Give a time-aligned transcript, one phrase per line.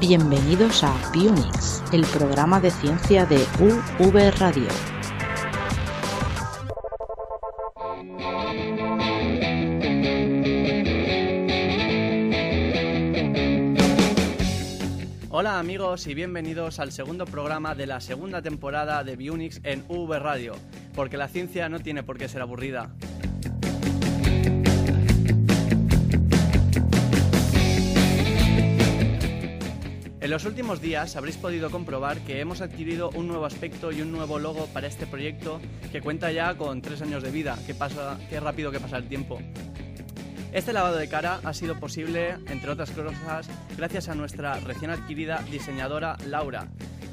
[0.00, 3.44] Bienvenidos a Pionix, el programa de ciencia de
[3.98, 4.68] UV Radio.
[15.30, 20.20] Hola amigos y bienvenidos al segundo programa de la segunda temporada de Biunix en UV
[20.20, 20.54] Radio,
[20.94, 22.94] porque la ciencia no tiene por qué ser aburrida.
[30.20, 34.10] En los últimos días habréis podido comprobar que hemos adquirido un nuevo aspecto y un
[34.10, 35.60] nuevo logo para este proyecto
[35.92, 37.56] que cuenta ya con tres años de vida.
[37.66, 39.38] Qué, pasa, qué rápido que pasa el tiempo.
[40.52, 45.44] Este lavado de cara ha sido posible, entre otras cosas, gracias a nuestra recién adquirida
[45.52, 46.66] diseñadora Laura,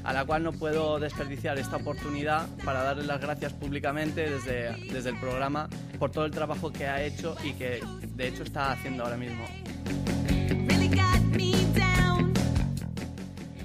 [0.03, 5.09] a la cual no puedo desperdiciar esta oportunidad para darle las gracias públicamente desde, desde
[5.09, 5.69] el programa
[6.00, 7.81] por todo el trabajo que ha hecho y que
[8.16, 9.45] de hecho está haciendo ahora mismo.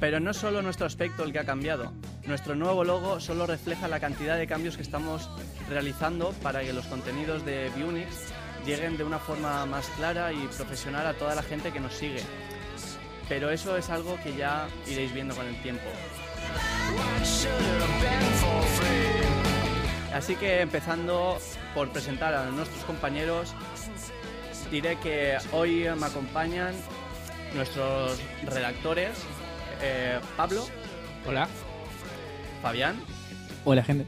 [0.01, 1.93] Pero no solo nuestro aspecto el que ha cambiado.
[2.25, 5.31] Nuestro nuevo logo solo refleja la cantidad de cambios que estamos
[5.69, 8.33] realizando para que los contenidos de Biunix
[8.65, 12.23] lleguen de una forma más clara y profesional a toda la gente que nos sigue.
[13.29, 15.85] Pero eso es algo que ya iréis viendo con el tiempo.
[20.15, 21.39] Así que empezando
[21.75, 23.55] por presentar a nuestros compañeros,
[24.71, 26.75] diré que hoy me acompañan
[27.55, 29.11] nuestros redactores,
[29.83, 30.67] eh, Pablo,
[31.27, 31.49] Hola.
[32.63, 32.97] Fabián,
[33.65, 34.05] Hola, gente.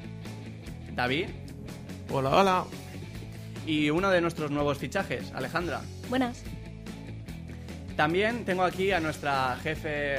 [0.94, 1.26] David
[2.10, 2.64] Hola, hola.
[3.66, 5.80] y uno de nuestros nuevos fichajes, Alejandra.
[6.08, 6.42] Buenas.
[7.96, 10.16] También tengo aquí a nuestra jefe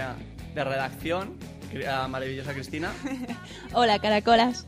[0.55, 1.35] de redacción,
[1.73, 2.91] la maravillosa Cristina.
[3.73, 4.65] Hola, caracolas.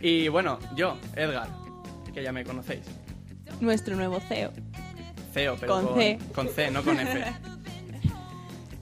[0.00, 1.48] Y bueno, yo, Edgar,
[2.14, 2.82] que ya me conocéis.
[3.60, 4.52] Nuestro nuevo CEO.
[5.32, 6.18] CEO, pero Con con, C.
[6.34, 7.24] con C, no con F.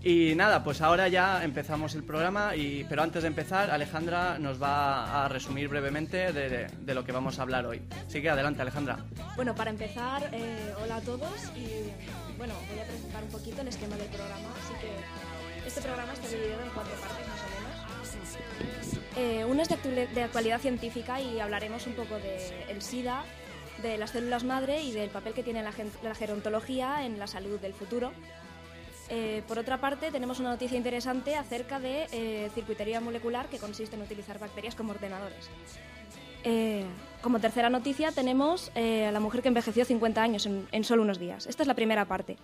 [0.08, 4.62] Y nada, pues ahora ya empezamos el programa, y, pero antes de empezar, Alejandra nos
[4.62, 7.82] va a resumir brevemente de, lo que vamos a hablar hoy.
[8.06, 8.98] Así que adelante, Alejandra.
[9.34, 11.90] Bueno, para empezar, eh, hola a todos y
[12.38, 16.28] bueno, voy a presentar un poquito el esquema del programa, así que este programa está
[16.28, 18.98] dividido en cuatro partes más o menos.
[19.16, 23.24] Eh, una es de, actu- de actualidad científica y hablaremos un poco del SIDA,
[23.82, 25.72] de las células madre y del papel que tiene la,
[26.04, 28.12] la gerontología en la salud del futuro.
[29.08, 33.94] Eh, por otra parte, tenemos una noticia interesante acerca de eh, circuitería molecular que consiste
[33.94, 35.48] en utilizar bacterias como ordenadores.
[36.44, 36.84] Eh,
[37.22, 41.18] como tercera noticia tenemos eh, a la mujer que envejeció 50 años en, solo unos
[41.18, 41.46] días.
[41.46, 42.36] Esta es la primera parte.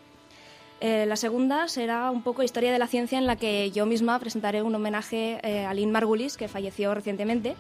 [0.80, 4.62] La segunda será un poco historia de la ciencia en la que yo misma presentaré
[4.62, 7.54] un homenaje a Lynn Margulis, que falleció recientemente.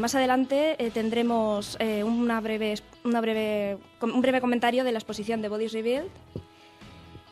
[0.00, 2.74] Más adelante tendremos una breve,
[3.04, 6.10] una breve, un breve comentario de la exposición de Bodies Revealed.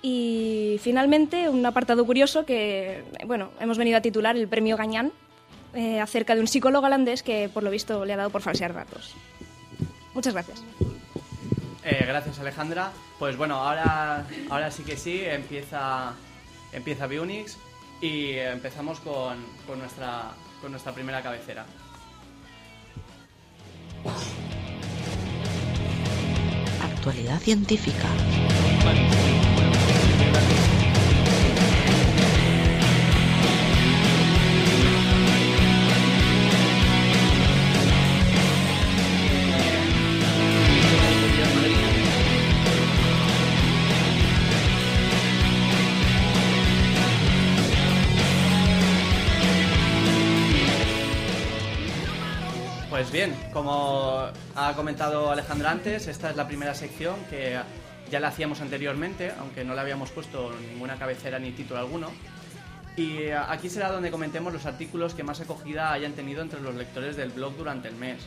[0.02, 5.12] Y finalmente un apartado curioso que bueno, hemos venido a titular el premio Gañán,
[5.74, 8.72] eh, acerca de un psicólogo holandés que por lo visto le ha dado por falsear
[8.72, 9.14] datos.
[10.14, 10.62] Muchas gracias.
[11.84, 12.90] Eh, gracias, Alejandra.
[13.18, 16.14] Pues bueno, ahora, ahora sí que sí, empieza,
[16.72, 17.58] empieza Biunix
[18.00, 19.36] y empezamos con,
[19.66, 20.30] con nuestra,
[20.60, 21.66] con nuestra primera cabecera.
[26.82, 28.08] Actualidad científica.
[52.96, 57.58] Pues bien, como ha comentado Alejandra antes, esta es la primera sección que
[58.10, 62.10] ya la hacíamos anteriormente, aunque no le habíamos puesto ninguna cabecera ni título alguno.
[62.96, 66.74] Y eh, aquí será donde comentemos los artículos que más acogida hayan tenido entre los
[66.74, 68.26] lectores del blog durante el mes.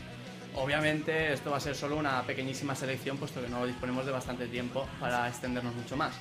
[0.54, 4.46] Obviamente esto va a ser solo una pequeñísima selección, puesto que no disponemos de bastante
[4.46, 6.12] tiempo para extendernos mucho más.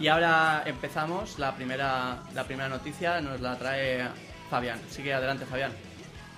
[0.00, 4.06] Y ahora empezamos, la primera, la primera noticia nos la trae
[4.50, 4.80] Fabián.
[4.90, 5.72] Sigue adelante, Fabián.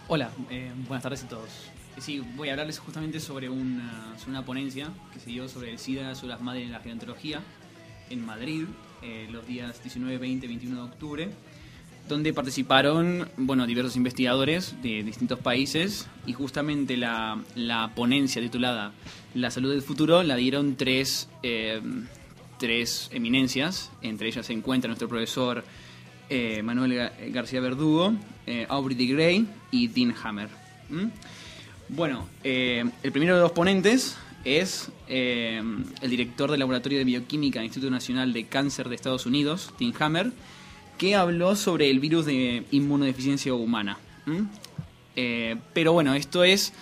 [0.08, 1.70] Hola, eh, buenas tardes a todos.
[1.98, 5.78] Sí, voy a hablarles justamente sobre una, sobre una ponencia que se dio sobre el
[5.78, 7.40] SIDA, sobre las madres en la gerontología
[8.10, 8.64] en Madrid,
[9.02, 11.30] eh, los días 19, 20, 21 de octubre,
[12.08, 18.92] donde participaron bueno, diversos investigadores de distintos países y justamente la, la ponencia titulada
[19.34, 21.80] La salud del futuro la dieron tres, eh,
[22.58, 25.64] tres eminencias, entre ellas se encuentra nuestro profesor
[26.28, 28.12] eh, Manuel Ga- García Verdugo,
[28.68, 30.48] Aubrey de Grey y Dean Hammer.
[30.90, 31.06] ¿Mm?
[31.88, 35.62] Bueno, eh, el primero de los ponentes es eh,
[36.00, 39.92] el director del Laboratorio de Bioquímica del Instituto Nacional de Cáncer de Estados Unidos, Tim
[39.98, 40.32] Hammer,
[40.98, 43.98] que habló sobre el virus de inmunodeficiencia humana.
[45.16, 46.72] Eh, pero bueno, esto es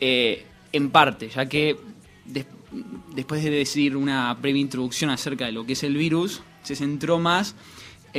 [0.00, 1.76] eh, en parte, ya que
[2.24, 2.46] des-
[3.14, 7.18] después de decir una breve introducción acerca de lo que es el virus, se centró
[7.18, 7.54] más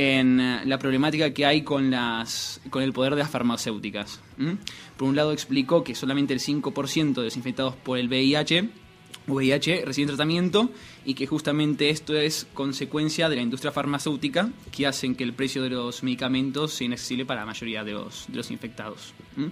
[0.00, 4.20] en eh, la problemática que hay con, las, con el poder de las farmacéuticas.
[4.38, 4.56] ¿m?
[4.96, 8.68] Por un lado explicó que solamente el 5% de los infectados por el VIH
[9.26, 10.70] VIH reciben tratamiento
[11.04, 15.62] y que justamente esto es consecuencia de la industria farmacéutica que hacen que el precio
[15.62, 19.12] de los medicamentos sea inaccesible para la mayoría de los, de los infectados.
[19.36, 19.50] ¿m?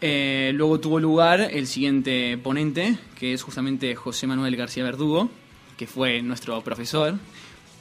[0.00, 5.30] Eh, luego tuvo lugar el siguiente ponente, que es justamente José Manuel García Verdugo,
[5.76, 7.18] que fue nuestro profesor.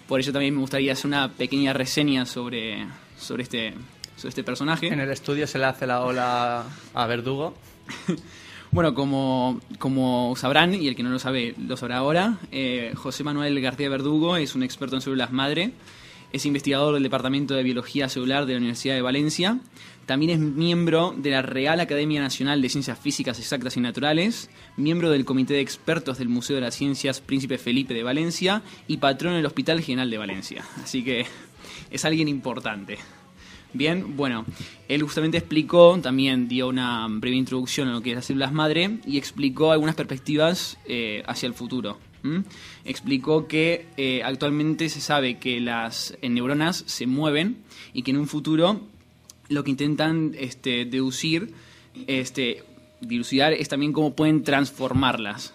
[0.08, 2.88] Por ello también me gustaría hacer una pequeña reseña sobre,
[3.18, 3.74] sobre, este,
[4.16, 4.88] sobre este personaje.
[4.88, 6.64] En el estudio se le hace la ola
[6.94, 7.56] a Verdugo.
[8.70, 13.24] Bueno, como, como sabrán, y el que no lo sabe lo sabrá ahora, eh, José
[13.24, 15.72] Manuel García Verdugo es un experto en células madre,
[16.34, 19.60] es investigador del Departamento de Biología Celular de la Universidad de Valencia,
[20.08, 25.10] también es miembro de la Real Academia Nacional de Ciencias Físicas Exactas y Naturales, miembro
[25.10, 29.34] del Comité de Expertos del Museo de las Ciencias Príncipe Felipe de Valencia y patrón
[29.34, 30.64] del Hospital General de Valencia.
[30.82, 31.26] Así que
[31.92, 32.98] es alguien importante.
[33.74, 34.46] Bien, bueno,
[34.88, 39.00] él justamente explicó, también dio una breve introducción a lo que es las células madre
[39.06, 41.98] y explicó algunas perspectivas eh, hacia el futuro.
[42.84, 47.58] Explicó que eh, actualmente se sabe que las eh, neuronas se mueven
[47.94, 48.82] y que en un futuro
[49.50, 51.54] lo que intentan este, deducir,
[52.08, 52.64] este,
[53.02, 55.54] dilucidar es también cómo pueden transformarlas.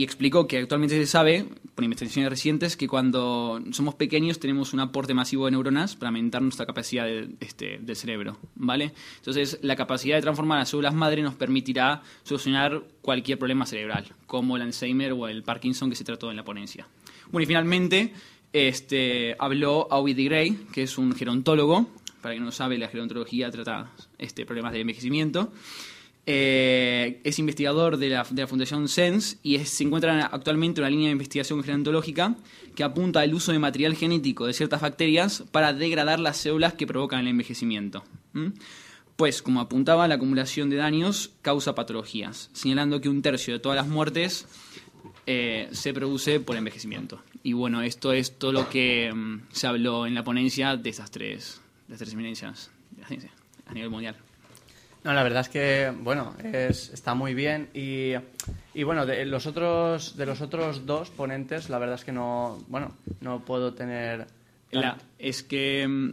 [0.00, 1.44] Y explicó que actualmente se sabe,
[1.74, 6.40] por investigaciones recientes, que cuando somos pequeños tenemos un aporte masivo de neuronas para aumentar
[6.40, 8.94] nuestra capacidad de- este, del cerebro, ¿vale?
[9.18, 14.56] Entonces, la capacidad de transformar las células madre nos permitirá solucionar cualquier problema cerebral, como
[14.56, 16.88] el Alzheimer o el Parkinson que se trató en la ponencia.
[17.30, 18.14] Bueno, y finalmente,
[18.54, 21.90] este, habló de Grey, que es un gerontólogo,
[22.22, 25.52] para quien no sabe, la gerontología trata este, problemas de envejecimiento.
[26.32, 31.60] Eh, es investigador de la, Fundación SENS y se encuentra actualmente una línea de investigación
[31.64, 32.36] gerontológica
[32.76, 36.86] que apunta al uso de material genético de ciertas bacterias para degradar las células que
[36.86, 38.04] provocan el envejecimiento.
[38.32, 38.50] ¿Mm?
[39.16, 43.74] Pues, como apuntaba, la acumulación de daños causa patologías, señalando que un tercio de todas
[43.74, 44.46] las muertes
[45.26, 47.20] eh, se produce por envejecimiento.
[47.42, 51.10] Y bueno, esto es todo lo que mm, se habló en la ponencia de estas
[51.10, 52.70] tres, de estas tres eminencias
[53.66, 54.29] a nivel mundial.
[55.02, 58.12] No, la verdad es que, bueno, es- está muy bien y,
[58.74, 62.62] y bueno, de los otros de los otros dos ponentes, la verdad es que no,
[62.68, 64.26] bueno, no puedo tener
[64.72, 66.10] La- es que, mm,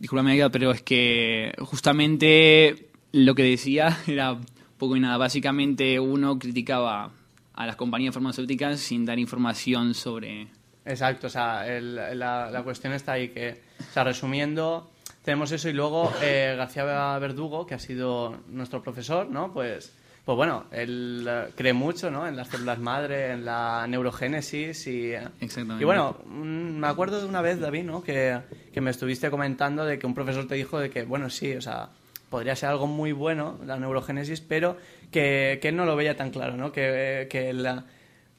[0.00, 4.38] discúlpame, pero es que justamente lo que decía era
[4.78, 5.16] poco y nada.
[5.16, 7.10] Básicamente uno criticaba
[7.54, 10.48] a las compañías farmacéuticas sin dar información sobre...
[10.84, 14.90] Exacto, o sea, el- la, la cuestión está ahí que, o sea, resumiendo,
[15.28, 19.52] tenemos eso y luego eh, García Verdugo, que ha sido nuestro profesor, ¿no?
[19.52, 19.92] Pues,
[20.24, 22.26] pues bueno, él eh, cree mucho, ¿no?
[22.26, 25.12] En las células madre, en la neurogénesis y...
[25.12, 25.82] Exactamente.
[25.82, 28.02] Y bueno, mm, me acuerdo de una vez, David, ¿no?
[28.02, 28.40] Que,
[28.72, 31.60] que me estuviste comentando de que un profesor te dijo de que, bueno, sí, o
[31.60, 31.90] sea,
[32.30, 34.78] podría ser algo muy bueno la neurogénesis, pero
[35.10, 36.72] que, que él no lo veía tan claro, ¿no?
[36.72, 37.84] Que, que, la,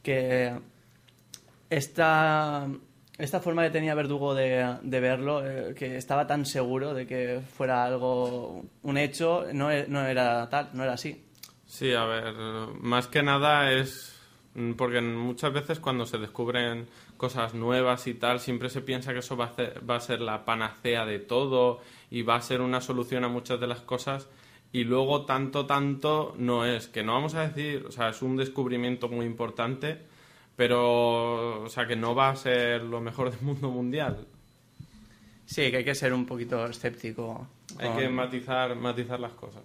[0.01, 0.53] que
[1.69, 2.67] esta,
[3.19, 7.41] esta forma que tenía Verdugo de, de verlo, eh, que estaba tan seguro de que
[7.55, 11.23] fuera algo, un hecho, no, e- no era tal, no era así.
[11.65, 12.33] Sí, a ver,
[12.81, 14.19] más que nada es
[14.55, 19.19] mm, porque muchas veces cuando se descubren cosas nuevas y tal, siempre se piensa que
[19.19, 22.61] eso va a, hacer- va a ser la panacea de todo y va a ser
[22.61, 24.27] una solución a muchas de las cosas
[24.71, 28.37] y luego tanto, tanto no es, que no vamos a decir, o sea, es un
[28.37, 30.07] descubrimiento muy importante,
[30.59, 34.27] pero, o sea, que no va a ser lo mejor del mundo mundial.
[35.45, 37.47] Sí, que hay que ser un poquito escéptico.
[37.77, 39.61] Hay que matizar, matizar las cosas.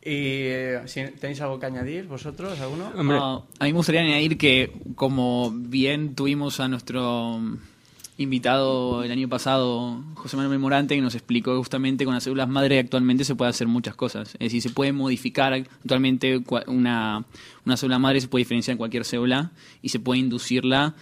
[0.00, 2.90] ¿Y eh, si tenéis algo que añadir vosotros, alguno?
[2.96, 3.18] Hombre.
[3.20, 7.38] Ah, a mí me gustaría añadir que, como bien tuvimos a nuestro
[8.18, 12.78] invitado el año pasado, José Manuel Morante, que nos explicó justamente con las células madre
[12.80, 14.30] actualmente se puede hacer muchas cosas.
[14.34, 17.24] Es decir, se puede modificar actualmente una,
[17.64, 20.94] una célula madre, se puede diferenciar en cualquier célula y se puede inducirla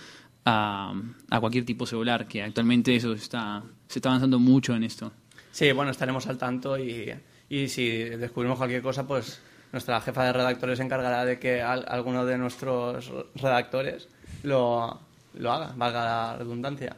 [0.45, 0.95] a,
[1.31, 5.13] a cualquier tipo celular, que actualmente eso está, se está avanzando mucho en esto.
[5.51, 7.13] Sí, bueno, estaremos al tanto y,
[7.49, 9.41] y si descubrimos cualquier cosa, pues
[9.73, 14.09] nuestra jefa de redactores se encargará de que al- alguno de nuestros redactores
[14.43, 15.01] lo,
[15.37, 16.97] lo haga, valga la redundancia.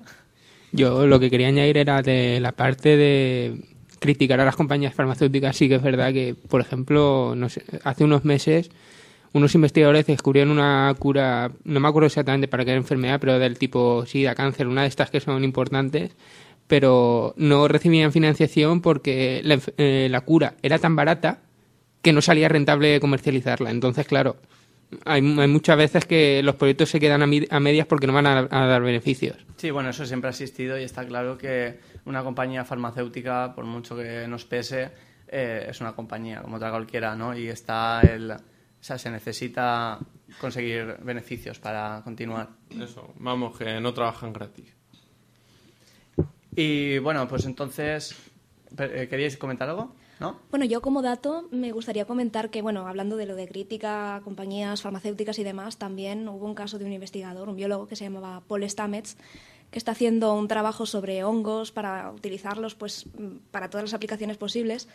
[0.72, 3.60] Yo lo que quería añadir era de la parte de
[3.98, 5.56] criticar a las compañías farmacéuticas.
[5.56, 8.70] Sí que es verdad que, por ejemplo, no sé, hace unos meses
[9.32, 14.04] unos investigadores descubrieron una cura, no me acuerdo exactamente para qué enfermedad, pero del tipo
[14.06, 16.12] SIDA, cáncer, una de estas que son importantes,
[16.66, 21.40] pero no recibían financiación porque la, eh, la cura era tan barata
[22.02, 23.70] que no salía rentable comercializarla.
[23.70, 24.36] Entonces, claro,
[25.04, 28.48] hay, hay muchas veces que los proyectos se quedan a, medias porque no van a-
[28.50, 29.36] a dar beneficios.
[29.56, 33.96] Sí, bueno, eso siempre ha existido y está claro que una compañía farmacéutica, por mucho
[33.96, 34.90] que nos pese,
[35.28, 37.36] eh, es una compañía como otra cualquiera, ¿no?
[37.36, 38.30] Y está el...
[38.30, 39.98] O sea, se necesita
[40.40, 42.48] conseguir beneficios para continuar.
[42.70, 44.72] Eso, vamos, que no trabajan gratis.
[46.54, 48.14] Y bueno, pues entonces,
[48.78, 49.94] eh, ¿queríais comentar algo?
[50.20, 50.36] ¿No?
[50.50, 54.82] Bueno, yo como dato me gustaría comentar que, bueno, hablando de lo de crítica compañías
[54.82, 58.42] farmacéuticas y demás, también hubo un caso de un investigador, un biólogo que se llamaba
[58.48, 59.16] Paul Stamets,
[59.70, 63.06] que está haciendo un trabajo sobre hongos para utilizarlos pues,
[63.50, 64.88] para todas las aplicaciones posibles.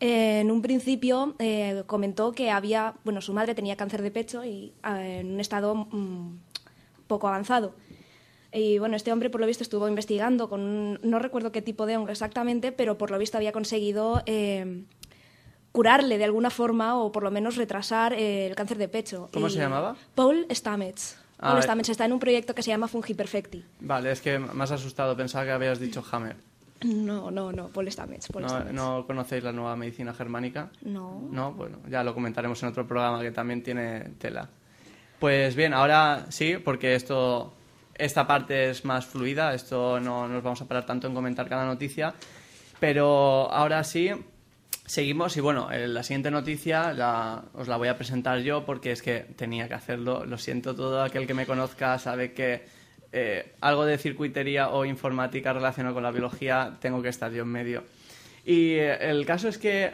[0.00, 4.72] En un principio eh, comentó que había, bueno, su madre tenía cáncer de pecho y
[4.84, 6.38] eh, en un estado mm,
[7.06, 7.74] poco avanzado.
[8.54, 11.86] Y bueno, este hombre por lo visto estuvo investigando con, un- no recuerdo qué tipo
[11.86, 14.84] de hongo exactamente, pero por lo visto había conseguido eh,
[15.72, 19.28] curarle de alguna forma o por lo menos retrasar eh, el cáncer de pecho.
[19.32, 19.96] ¿Cómo Y- se llamaba?
[20.14, 21.18] Paul Stamets.
[21.38, 21.62] Ah, Paul.
[21.62, 23.64] Stamets está en un proyecto que se llama Fungi Perfecti.
[23.80, 26.36] Vale, es que me has asustado, pensaba que habías dicho Hammer.
[26.84, 28.28] No, no, no, Paul Stamets.
[28.28, 28.72] Paul ¿No, Stamets.
[28.74, 30.70] no conocéis la nueva medicina germánica?
[30.82, 31.22] No.
[31.30, 34.48] No, bueno, ya lo comentaremos en otro programa que también tiene tela.
[35.18, 37.52] Pues bien, ahora sí, porque esto,
[37.96, 41.64] esta parte es más fluida, esto no nos vamos a parar tanto en comentar cada
[41.66, 42.14] noticia,
[42.80, 44.10] pero ahora sí,
[44.86, 48.92] seguimos y bueno, eh, la siguiente noticia la- os la voy a presentar yo porque
[48.92, 52.66] es que tenía que hacerlo, lo siento, todo aquel que me conozca sabe que
[53.12, 57.48] eh, algo de circuitería o informática relacionado con la biología tengo que estar yo en
[57.48, 57.84] medio.
[58.44, 59.92] Y eh, el caso es que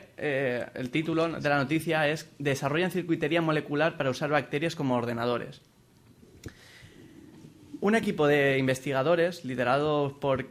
[0.74, 5.60] el título de la noticia es Desarrollan circuitería molecular para usar bacterias como ordenadores.
[7.82, 10.48] Un equipo de investigadores liderado por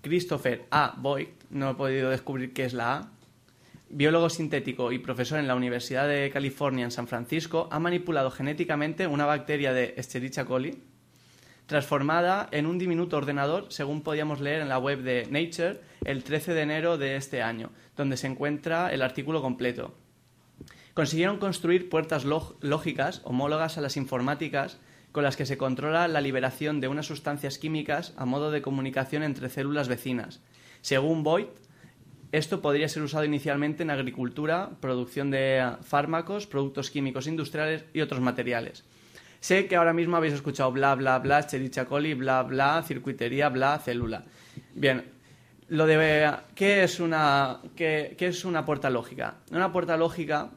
[0.00, 0.96] Christopher A.
[0.96, 3.08] Boyd, no he podido descubrir qué es la A,
[3.90, 9.06] biólogo sintético y profesor en la Universidad de California en San Francisco, ha manipulado genéticamente
[9.06, 10.82] una bacteria de Escherichia coli
[11.66, 16.54] transformada en un diminuto ordenador, según podíamos leer en la web de Nature el 13
[16.54, 19.94] de enero de este año, donde se encuentra el artículo completo.
[20.92, 24.80] Consiguieron construir puertas lógicas homólogas a las informáticas
[25.14, 29.22] con las que se controla la liberación de unas sustancias químicas a modo de comunicación
[29.22, 30.40] entre células vecinas.
[30.80, 31.46] Según Boyd,
[32.32, 38.20] esto podría ser usado inicialmente en agricultura, producción de fármacos, productos químicos industriales y otros
[38.20, 38.82] materiales.
[39.38, 43.78] Sé que ahora mismo habéis escuchado bla, bla, bla, Escherichia coli, bla, bla, circuitería, bla,
[43.78, 44.24] célula.
[44.74, 45.04] Bien,
[45.68, 49.36] lo de ¿qué es una, qué es una puerta lógica?
[49.52, 50.50] Una puerta lógica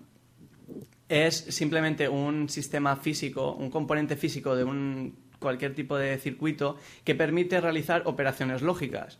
[1.10, 7.16] es simplemente un sistema físico, un componente físico de un, cualquier tipo de circuito que
[7.16, 9.20] permite realizar operaciones lógicas.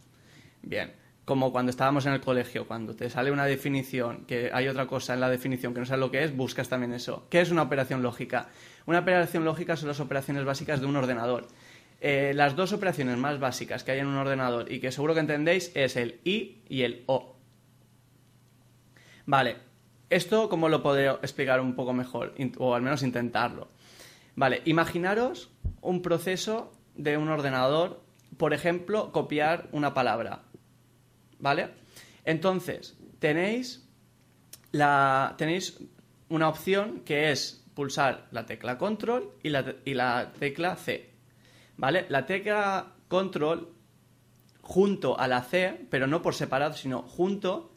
[0.62, 0.94] Bien,
[1.26, 5.14] como cuando estábamos en el colegio, cuando te sale una definición, que hay otra cosa
[5.14, 7.28] en la definición que no sabes lo que es, buscas también eso.
[7.30, 8.50] ¿Qué es una operación lógica?
[8.86, 11.48] Una operación lógica son las operaciones básicas de un ordenador.
[12.00, 15.20] Eh, las dos operaciones más básicas que hay en un ordenador y que seguro que
[15.20, 17.36] entendéis es el I y el O.
[19.26, 19.58] Vale,
[20.10, 23.70] esto cómo lo podría explicar un poco mejor, o al menos intentarlo.
[24.36, 25.50] Vale, imaginaros
[25.82, 28.02] un proceso de un ordenador,
[28.38, 30.44] por ejemplo, copiar una palabra.
[31.40, 31.70] ¿Vale?
[32.24, 33.88] Entonces, tenéis,
[34.72, 35.80] la, tenéis
[36.30, 41.12] una opción que es pulsar la tecla control y la, y la tecla C.
[41.78, 42.06] ¿Vale?
[42.10, 43.74] La tecla control
[44.62, 47.72] junto a la C, pero no por separado, sino junto,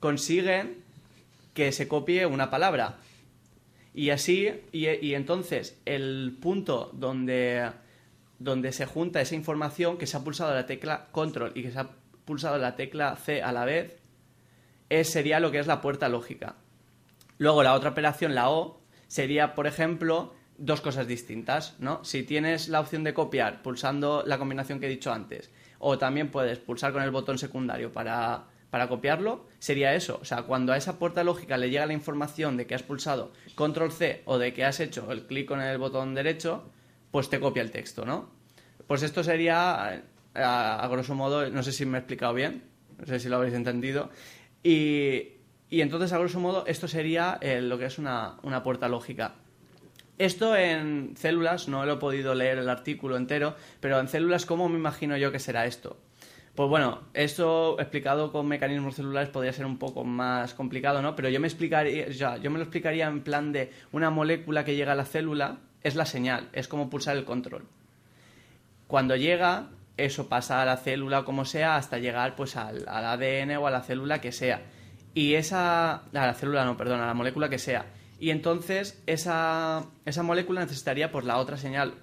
[0.00, 0.84] consiguen
[1.58, 2.98] que se copie una palabra.
[3.92, 7.72] Y así, y, entonces el punto donde,
[8.38, 11.80] donde se junta esa información que se ha pulsado la tecla control y que se
[11.80, 11.90] ha
[12.24, 14.00] pulsado la tecla C a la vez,
[14.88, 16.54] es, sería lo que es la puerta lógica.
[17.38, 22.04] Luego la otra operación, la O, sería, por ejemplo, dos cosas distintas, ¿no?
[22.04, 25.50] Si tienes la opción de copiar pulsando la combinación que he dicho antes,
[25.80, 30.18] o también puedes pulsar con el botón secundario para, para copiarlo, sería eso.
[30.20, 33.32] O sea, cuando a esa puerta lógica le llega la información de que has pulsado
[33.54, 36.70] control C o de que has hecho el clic con el botón derecho,
[37.10, 38.30] pues te copia el texto, ¿no?
[38.86, 40.02] Pues esto sería,
[40.34, 42.64] a, a grosso modo, no sé si me he explicado bien,
[42.98, 44.10] no sé si lo habéis entendido,
[44.62, 45.32] y,
[45.70, 49.34] y entonces, a grosso modo, esto sería eh, lo que es una, una puerta lógica.
[50.18, 54.68] Esto en células, no lo he podido leer el artículo entero, pero en células, ¿cómo
[54.68, 55.96] me imagino yo que será esto?
[56.58, 61.14] Pues bueno, esto explicado con mecanismos celulares podría ser un poco más complicado, ¿no?
[61.14, 64.74] Pero yo me explicaría, ya, yo me lo explicaría en plan de una molécula que
[64.74, 67.68] llega a la célula es la señal, es como pulsar el control.
[68.88, 73.56] Cuando llega, eso pasa a la célula como sea hasta llegar pues al, al ADN
[73.58, 74.62] o a la célula que sea.
[75.14, 77.86] Y esa, a la célula no, perdón, a la molécula que sea.
[78.18, 81.94] Y entonces esa, esa molécula necesitaría pues la otra señal.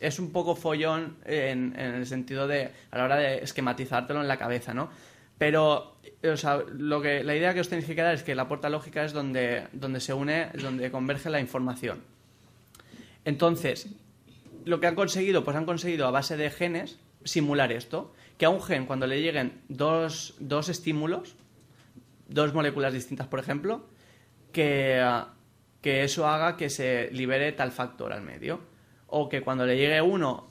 [0.00, 4.28] Es, un poco follón en, en el sentido de a la hora de esquematizártelo en
[4.28, 4.90] la cabeza, ¿no?
[5.38, 5.96] Pero
[6.32, 8.68] o sea, lo que, la idea que os tenéis que quedar es que la puerta
[8.68, 12.02] lógica es donde, donde se une, donde converge la información.
[13.24, 13.88] Entonces,
[14.64, 18.50] lo que han conseguido, pues han conseguido a base de genes simular esto, que a
[18.50, 21.34] un gen cuando le lleguen dos, dos estímulos,
[22.28, 23.86] dos moléculas distintas, por ejemplo,
[24.52, 25.04] que,
[25.80, 28.60] que eso haga que se libere tal factor al medio.
[29.08, 30.48] O que cuando le llegue uno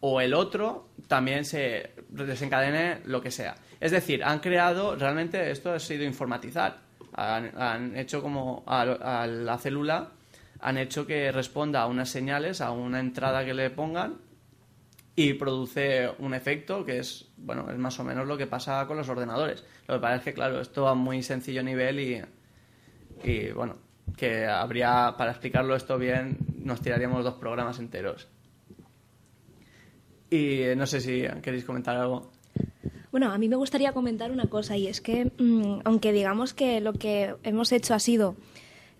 [0.00, 3.56] o el otro, también se desencadene lo que sea.
[3.80, 6.78] Es decir, han creado, realmente esto ha sido informatizar.
[7.14, 10.10] Han, hecho como a, a la célula,
[10.60, 14.18] han hecho que responda a unas señales, a una entrada que le pongan
[15.18, 18.96] y produce un efecto que es, bueno, es más o menos lo que pasa con
[18.96, 19.64] los ordenadores.
[19.88, 22.22] Lo que pasa es que, claro, esto a muy sencillo nivel y,
[23.24, 23.78] y bueno,
[24.16, 28.28] que habría, para explicarlo esto bien, nos tiraríamos dos programas enteros.
[30.30, 32.30] Y eh, no sé si queréis comentar algo.
[33.10, 36.80] Bueno, a mí me gustaría comentar una cosa y es que, mm, aunque digamos que
[36.80, 38.36] lo que hemos hecho ha sido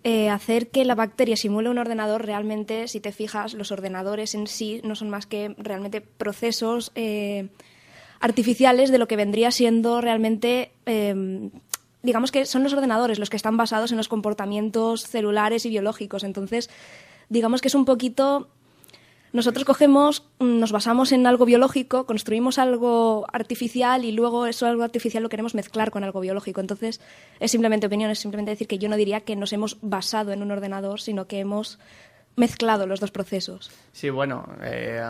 [0.05, 4.47] eh, hacer que la bacteria simule un ordenador, realmente, si te fijas, los ordenadores en
[4.47, 7.49] sí no son más que realmente procesos eh,
[8.21, 11.51] artificiales de lo que vendría siendo realmente, eh,
[12.03, 16.23] digamos que son los ordenadores los que están basados en los comportamientos celulares y biológicos.
[16.25, 16.71] Entonces,
[17.29, 18.49] digamos que es un poquito
[19.31, 24.83] nosotros cogemos, mm, nos basamos en algo biológico, construimos algo artificial y luego eso algo
[24.85, 26.61] artificial lo queremos mezclar con algo biológico.
[26.63, 27.01] Entonces,
[27.39, 30.41] es simplemente opinión, es simplemente decir que yo no diría que nos hemos basado en
[30.43, 31.79] un ordenador, sino que hemos
[32.37, 33.71] mezclado los dos procesos.
[33.93, 35.03] Sí, bueno, eh,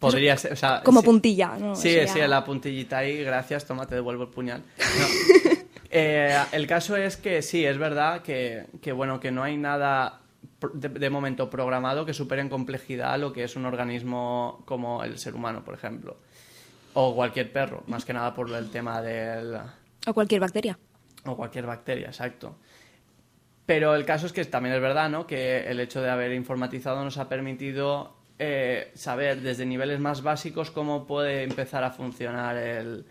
[0.00, 1.76] podría ser, o sea, Como sí- puntilla, ¿no?
[1.76, 4.62] Sí, sí, la puntillita ahí, gracias, toma, te devuelvo el puñal.
[4.98, 5.52] No.
[5.94, 10.21] Eh, el caso es que sí, es verdad que, que, bueno, que no hay nada
[10.74, 15.18] de, de momento programado que supere en complejidad lo que es un organismo como el
[15.18, 16.16] ser humano, por ejemplo.
[16.94, 19.58] O cualquier perro, más que nada por el tema del...
[20.06, 20.78] O cualquier bacteria.
[21.24, 22.56] O cualquier bacteria, exacto.
[23.64, 25.26] Pero el caso es que también es verdad, ¿no?
[25.26, 30.70] Que el hecho de haber informatizado nos ha permitido eh, saber desde niveles más básicos
[30.70, 33.06] cómo puede empezar a funcionar el,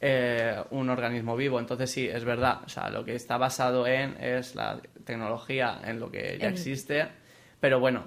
[0.00, 1.58] eh, un organismo vivo.
[1.60, 2.60] Entonces sí, es verdad.
[2.64, 6.52] O sea, lo que está basado en es la tecnología, en lo que ya En-
[6.54, 7.06] existe.
[7.60, 8.04] Pero bueno,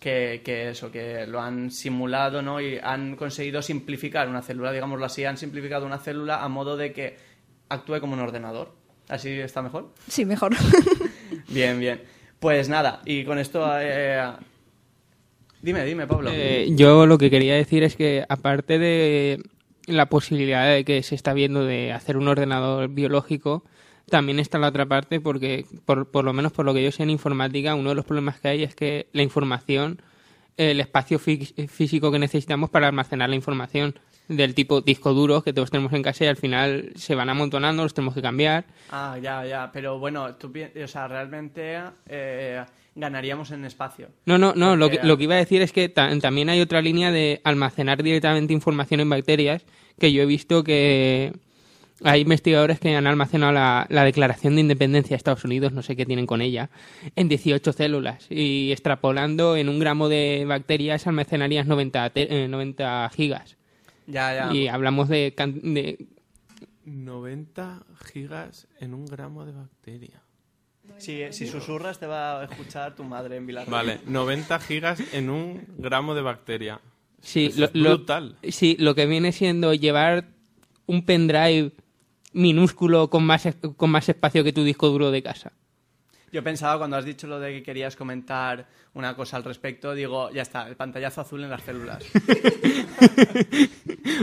[0.00, 2.60] que, que eso, que lo han simulado, ¿no?
[2.60, 6.92] Y han conseguido simplificar una célula, digámoslo así, han simplificado una célula a modo de
[6.92, 7.16] que
[7.68, 8.72] actúe como un ordenador.
[9.08, 9.92] ¿Así está mejor?
[10.08, 10.54] Sí, mejor.
[11.48, 12.02] Bien, bien.
[12.40, 13.66] Pues nada, y con esto...
[13.80, 14.22] eh,
[15.60, 16.30] Dime, dime, Pablo.
[16.32, 19.42] Eh, yo lo que quería decir es que aparte de
[19.88, 23.64] la posibilidad de que se está viendo de hacer un ordenador biológico,
[24.08, 27.02] también está la otra parte porque, por, por lo menos por lo que yo sé
[27.02, 30.00] en informática, uno de los problemas que hay es que la información,
[30.56, 33.98] el espacio fí- físico que necesitamos para almacenar la información
[34.28, 37.82] del tipo disco duro que todos tenemos en casa y al final se van amontonando,
[37.82, 38.64] los tenemos que cambiar.
[38.90, 39.70] Ah, ya, ya.
[39.72, 40.52] Pero bueno, tú,
[40.84, 42.62] o sea, realmente eh,
[42.98, 44.08] ganaríamos en espacio.
[44.26, 46.60] No, no, no, lo que, lo que iba a decir es que ta- también hay
[46.60, 49.64] otra línea de almacenar directamente información en bacterias
[49.98, 51.32] que yo he visto que
[52.04, 55.96] hay investigadores que han almacenado la, la Declaración de Independencia de Estados Unidos, no sé
[55.96, 56.70] qué tienen con ella,
[57.16, 63.10] en 18 células y extrapolando en un gramo de bacterias almacenarías 90, te- eh, 90
[63.14, 63.56] gigas.
[64.06, 64.54] Ya, ya.
[64.54, 66.06] Y hablamos de, de
[66.84, 70.22] 90 gigas en un gramo de bacteria.
[70.96, 73.68] Si, si susurras te va a escuchar tu madre en Vilar.
[73.68, 76.80] Vale, 90 gigas en un gramo de bacteria.
[77.20, 78.36] Sí, Eso lo, es lo- brutal.
[78.48, 80.28] sí, lo que viene siendo llevar
[80.86, 81.72] un pendrive
[82.32, 85.52] minúsculo con más, es- con más espacio que tu disco duro de casa.
[86.32, 90.30] Yo pensaba cuando has dicho lo de que querías comentar una cosa al respecto, digo,
[90.30, 92.04] ya está, el pantallazo azul en las células.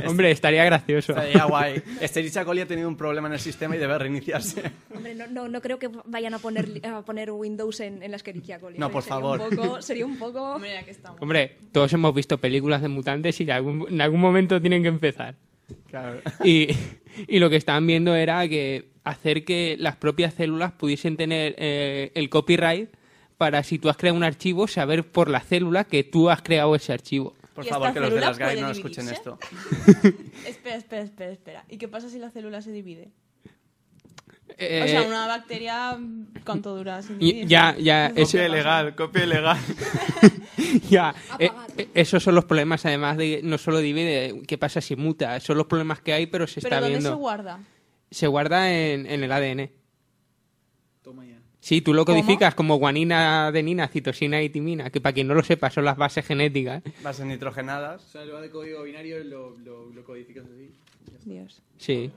[0.07, 1.13] Hombre, estaría gracioso.
[1.13, 1.81] Estaría guay.
[2.01, 4.71] Escherichia coli ha tenido un problema en el sistema y debe reiniciarse.
[4.93, 8.17] Hombre, no, no, no creo que vayan a poner, a poner Windows en, en la
[8.17, 8.77] Escherichia coli.
[8.77, 9.41] No, por Sería favor.
[9.41, 10.59] Un poco, sería un poco...
[10.59, 11.21] Mira que estamos.
[11.21, 14.89] Hombre, todos hemos visto películas de mutantes y en algún, en algún momento tienen que
[14.89, 15.35] empezar.
[15.87, 16.19] Claro.
[16.43, 16.69] Y,
[17.27, 22.11] y lo que estaban viendo era que hacer que las propias células pudiesen tener eh,
[22.15, 22.89] el copyright
[23.37, 26.75] para si tú has creado un archivo, saber por la célula que tú has creado
[26.75, 27.33] ese archivo.
[27.53, 29.39] Por ¿Y favor, que los de las GAI no escuchen esto.
[30.45, 31.63] Espera, espera, espera, espera.
[31.69, 33.09] ¿Y qué pasa si la célula se divide?
[34.57, 35.97] Eh, o sea, una bacteria,
[36.45, 37.47] ¿cuánto dura sin dividirse?
[37.49, 39.57] ya, ya, eso- Copia ilegal, copia ilegal.
[40.89, 41.49] ya, eh,
[41.93, 45.39] esos son los problemas, además de no solo divide, ¿qué pasa si muta?
[45.39, 47.09] Son los problemas que hay, pero se ¿Pero está dónde viendo.
[47.09, 47.59] se guarda?
[48.11, 49.69] Se guarda en, en el ADN.
[51.01, 51.39] Toma ya.
[51.59, 52.17] Sí, tú lo ¿Cómo?
[52.19, 55.97] codificas como guanina, adenina, citosina y timina, que para quien no lo sepa son las
[55.97, 56.83] bases genéticas.
[57.03, 58.03] Bases nitrogenadas.
[58.03, 60.71] O sea, lo de código binario lo, lo, lo codificas así.
[61.25, 61.61] Dios.
[61.77, 62.11] Sí.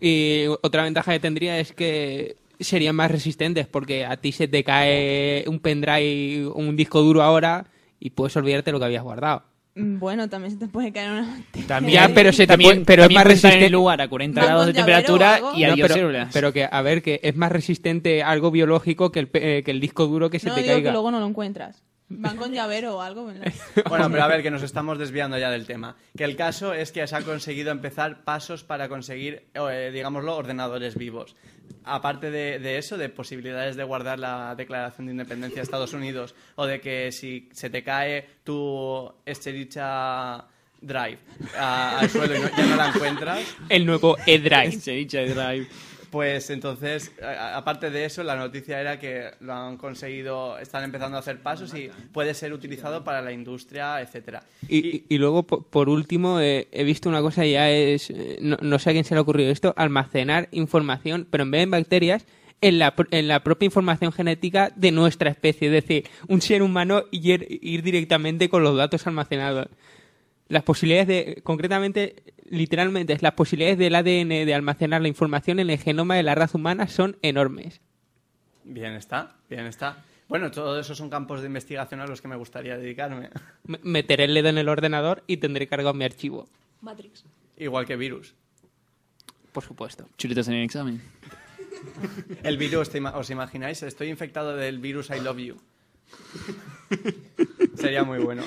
[0.00, 4.64] Y otra ventaja que tendría es que serían más resistentes porque a ti se te
[4.64, 7.66] cae un pendrive o un disco duro ahora
[8.00, 9.44] y puedes olvidarte lo que habías guardado.
[9.78, 11.40] Mm, Bueno, también se te puede caer una.
[11.66, 13.66] También, Ya, pero se te también- puede- pero es más resistente.
[13.66, 16.30] el lugar a 40 ¿Va grados de temperatura y No, adiós pero, células.
[16.32, 19.70] pero que, a ver, que es más resistente algo biológico que el, pe- eh, que
[19.70, 20.88] el disco duro que se No, te digo caiga.
[20.90, 21.82] que luego no lo encuentras.
[22.10, 23.26] Van con llavero o algo.
[23.26, 23.52] ¿verdad?
[23.88, 25.94] Bueno, pero a ver, que nos estamos desviando ya del tema.
[26.16, 30.96] Que el caso es que se ha conseguido empezar pasos para conseguir, eh, digámoslo, ordenadores
[30.96, 31.36] vivos.
[31.84, 36.34] Aparte de, de eso, de posibilidades de guardar la Declaración de Independencia de Estados Unidos
[36.56, 40.44] o de que si se te cae tu Escherichia
[40.80, 41.18] Drive
[41.58, 44.78] a- al suelo y no- ya no la encuentras, El nuevo E-Drive.
[45.06, 45.66] Drive.
[46.10, 51.16] Pues entonces, a- aparte de eso, la noticia era que lo han conseguido, están empezando
[51.16, 54.42] a hacer pasos y puede ser utilizado para la industria, etcétera.
[54.68, 58.38] Y, y- y luego, po- por último, eh, he visto una cosa, ya es, eh,
[58.40, 61.58] no, no sé a quién se le ha ocurrido esto, almacenar información, pero en vez
[61.60, 62.26] de en bacterias,
[62.60, 65.68] en la, en la propia información genética de nuestra especie.
[65.68, 69.68] Es decir, un ser humano y ir, ir directamente con los datos almacenados.
[70.48, 75.78] Las posibilidades de, concretamente, literalmente, las posibilidades del ADN de almacenar la información en el
[75.78, 77.80] genoma de la raza humana son enormes.
[78.64, 80.04] Bien está, bien está.
[80.28, 83.30] Bueno, todos esos son campos de investigación a los que me gustaría dedicarme.
[83.66, 86.48] M- Meteré el dedo en el ordenador y tendré cargado mi archivo,
[86.82, 87.24] Matrix.
[87.56, 88.34] Igual que virus.
[89.52, 90.06] por supuesto.
[90.18, 91.00] Chuletas en el examen.
[92.42, 93.82] El virus, ¿te ima- ¿os imagináis?
[93.82, 95.56] Estoy infectado del virus I love you.
[97.76, 98.42] Sería muy bueno.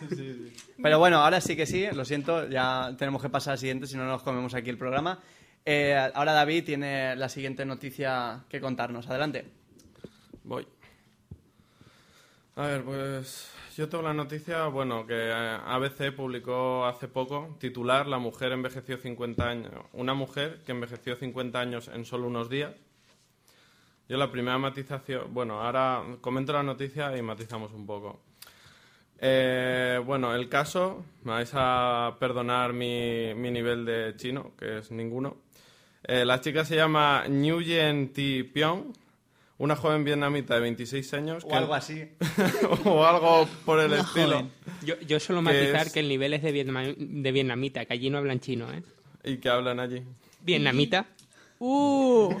[0.82, 3.96] Pero bueno, ahora sí que sí, lo siento, ya tenemos que pasar al siguiente, si
[3.96, 5.20] no nos comemos aquí el programa.
[5.64, 9.08] Eh, ahora David tiene la siguiente noticia que contarnos.
[9.08, 9.44] Adelante.
[10.44, 10.66] Voy.
[12.54, 18.06] A ver, pues yo tengo la noticia, bueno, que eh, ABC publicó hace poco, titular,
[18.06, 19.72] La mujer envejeció 50 años.
[19.92, 22.72] Una mujer que envejeció 50 años en solo unos días.
[24.08, 28.20] Yo la primera matización, bueno, ahora comento la noticia y matizamos un poco.
[29.20, 34.90] Eh, bueno, el caso, me vais a perdonar mi, mi nivel de chino, que es
[34.90, 35.38] ninguno.
[36.04, 38.92] Eh, la chica se llama Nguyen Thi Piong,
[39.58, 41.44] una joven vietnamita de 26 años.
[41.44, 42.08] O que- algo así.
[42.84, 44.48] o algo por el estilo.
[44.84, 47.94] Yo, yo suelo Que matizar es- que el nivel es de, vietnam- de vietnamita, que
[47.94, 48.82] allí no hablan chino, ¿eh?
[49.24, 50.02] Y que hablan allí.
[50.42, 51.06] Vietnamita.
[51.58, 52.34] Uh,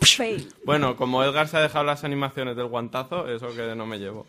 [0.00, 0.48] Fail.
[0.64, 4.26] Bueno, como Edgar se ha dejado las animaciones del guantazo, eso que no me llevo.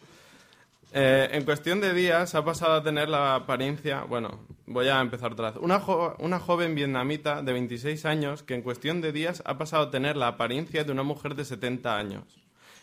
[0.93, 4.03] Eh, en cuestión de días ha pasado a tener la apariencia.
[4.03, 9.11] Bueno, voy a empezar otra una joven vietnamita de 26 años que en cuestión de
[9.11, 12.23] días ha pasado a tener la apariencia de una mujer de 70 años.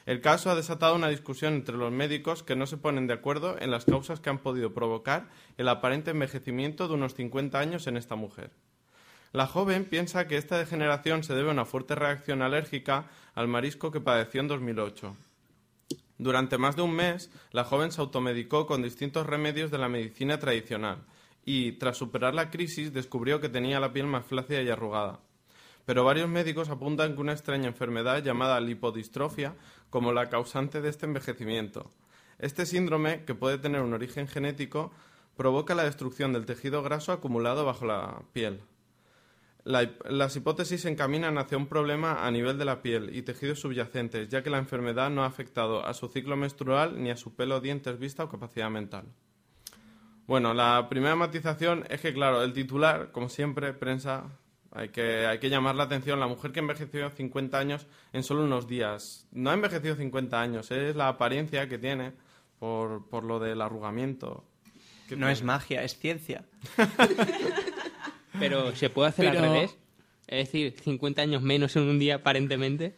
[0.07, 3.57] El caso ha desatado una discusión entre los médicos que no se ponen de acuerdo
[3.59, 7.97] en las causas que han podido provocar el aparente envejecimiento de unos 50 años en
[7.97, 8.51] esta mujer.
[9.35, 13.91] La joven piensa que esta degeneración se debe a una fuerte reacción alérgica al marisco
[13.91, 15.17] que padeció en 2008.
[16.19, 20.39] Durante más de un mes, la joven se automedicó con distintos remedios de la medicina
[20.39, 20.99] tradicional
[21.45, 25.19] y, tras superar la crisis, descubrió que tenía la piel más flácida y arrugada.
[25.85, 29.57] Pero varios médicos apuntan que una extraña enfermedad llamada lipodistrofia
[29.91, 31.91] como la causante de este envejecimiento.
[32.39, 34.93] Este síndrome, que puede tener un origen genético,
[35.37, 38.61] provoca la destrucción del tejido graso acumulado bajo la piel.
[39.65, 43.61] La las hipótesis se encaminan hacia un problema a nivel de la piel y tejidos
[43.61, 47.35] subyacentes, ya que la enfermedad no ha afectado a su ciclo menstrual ni a su
[47.35, 49.07] pelo, dientes, vista o capacidad mental.
[50.27, 54.39] Bueno, la primera matización es que, claro, el titular, como siempre, prensa
[54.77, 56.19] Hay que, hay que llamar la atención.
[56.19, 59.29] La mujer que envejeció 50 años en solo unos días.
[59.31, 62.13] No ha envejecido 50 años, es la apariencia que tiene
[62.59, 64.45] por, por lo del arrugamiento.
[65.17, 66.45] No es magia, es ciencia.
[68.39, 69.79] Pero se puede hacer Pero- al revés.
[70.27, 72.95] Es decir, 50 años menos en un día aparentemente.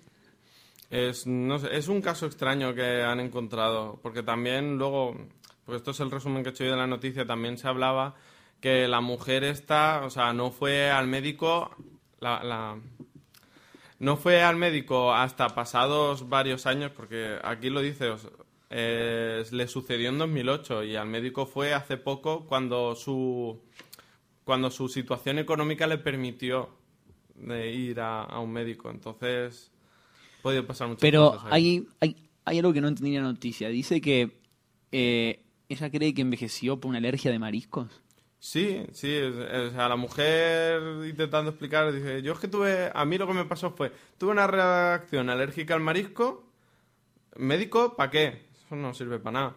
[0.91, 5.17] Es, no sé, es un caso extraño que han encontrado, porque también luego,
[5.65, 8.15] pues esto es el resumen que he hecho yo de la noticia, también se hablaba
[8.61, 11.75] que la mujer esta, o sea, no fue al médico,
[12.21, 12.79] la, la-
[13.99, 18.31] no fue al médico hasta pasados varios años, porque aquí lo dice, o sea,
[18.71, 23.61] eh, le sucedió en 2008 y al médico fue hace poco cuando su,
[24.47, 26.71] cuando su situación económica le permitió
[27.35, 29.73] de ir a, a un médico, entonces...
[30.39, 31.53] ha Podido pasar muchas Pero cosas ahí.
[31.53, 33.69] hay, hay, hay algo que no entendí en la noticia.
[33.69, 34.41] Dice que
[34.93, 37.91] eh, ella cree que envejeció por una alergia de mariscos.
[38.39, 43.19] Sí, sí, o sea, la mujer intentando explicar, dice, yo es que tuve, a mí
[43.19, 46.45] lo que me pasó fue, tuve una reacción alérgica al marisco,
[47.37, 48.47] médico, ¿para qué?
[48.65, 49.57] Eso no sirve para nada.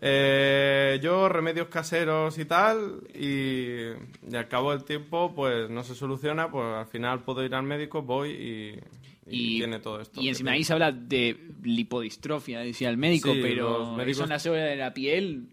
[0.00, 3.90] Eh, yo remedios caseros y tal, y,
[4.30, 7.62] y al cabo del tiempo, pues no se soluciona, pues al final puedo ir al
[7.62, 8.80] médico, voy y,
[9.26, 10.20] y tiene todo esto.
[10.20, 14.30] Y encima ahí se habla de lipodistrofia, decía el médico, Sí, pero médicos- eso en
[14.30, 15.48] la célula de la piel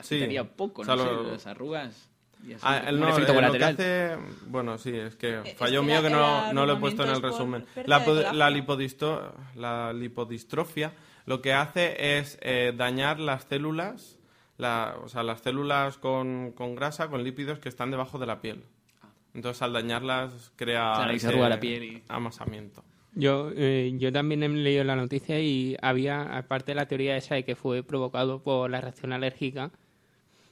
[0.00, 1.02] Sí, afectaría poco, o sea, ¿no?
[1.04, 2.08] sé, lo- las arrugas.
[2.46, 3.74] y así, Ah, no, efecto eh, lo que colateral.
[3.74, 7.10] hace, bueno, sí, es que es que mío que no, no lo he puesto en
[7.10, 7.66] el resumen.
[7.86, 7.98] La,
[8.32, 10.92] la, lipodisto- la lipodistrofia
[11.26, 14.18] lo que hace es eh, dañar las células,
[14.58, 18.40] la- o sea, las células con, con grasa, con lípidos que están debajo de la
[18.40, 18.62] piel.
[19.34, 22.82] Entonces, al dañarlas, crea Claro, se la piel y- amasamiento.
[23.14, 27.34] Yo, eh, yo también he leído la noticia y había, aparte de la teoría esa
[27.34, 29.70] de que fue provocado por la reacción alérgica,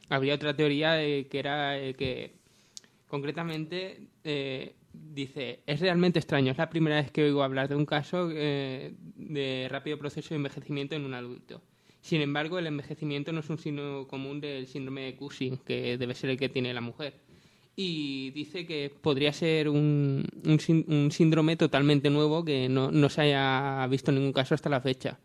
[0.08, 2.34] había otra teoría de que era eh, que,
[3.08, 7.86] concretamente, eh, dice, es realmente extraño, es la primera vez que oigo hablar de un
[7.86, 11.62] caso eh, de rápido proceso de envejecimiento en un adulto.
[12.00, 16.14] Sin embargo, el envejecimiento no es un signo común del síndrome de Cushing, que debe
[16.14, 17.14] ser el que tiene la mujer
[17.80, 23.20] y dice que podría ser un, un, un síndrome totalmente nuevo que no, no se
[23.20, 25.20] haya visto en ningún caso hasta la fecha.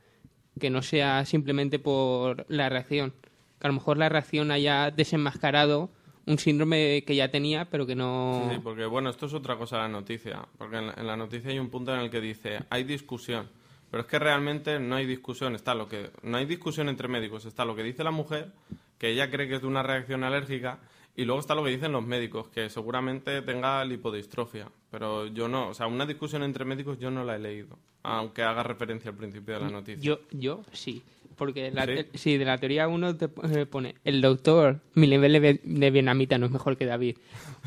[0.59, 3.12] Que no sea simplemente por la reacción.
[3.59, 5.89] Que a lo mejor la reacción haya desenmascarado
[6.25, 8.47] un síndrome que ya tenía, pero que no.
[8.49, 10.45] Sí, sí, porque bueno, esto es otra cosa de la noticia.
[10.57, 13.49] Porque en la, en la noticia hay un punto en el que dice, hay discusión.
[13.91, 15.53] Pero es que realmente no hay discusión.
[15.53, 17.45] Está lo que no hay discusión entre médicos.
[17.45, 18.51] Está lo que dice la mujer,
[18.97, 20.79] que ella cree que es de una reacción alérgica,
[21.15, 24.71] y luego está lo que dicen los médicos, que seguramente tenga lipodistrofia.
[24.89, 28.41] Pero yo no, o sea, una discusión entre médicos yo no la he leído, aunque
[28.41, 30.01] haga referencia al principio de la noticia.
[30.01, 31.03] Yo, yo sí.
[31.36, 31.91] Porque la ¿Sí?
[31.96, 35.60] te- sí, de la teoría uno te eh, pone el doctor, mi nivel de, vi-
[35.63, 37.17] de vietnamita no es mejor que David,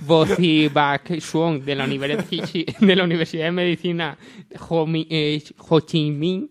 [0.02, 2.48] Bozi Bak Suong de la Universidad
[2.80, 4.18] de la Universidad de Medicina
[4.68, 6.48] Ho, Mi- eh, Ho Chi Minh,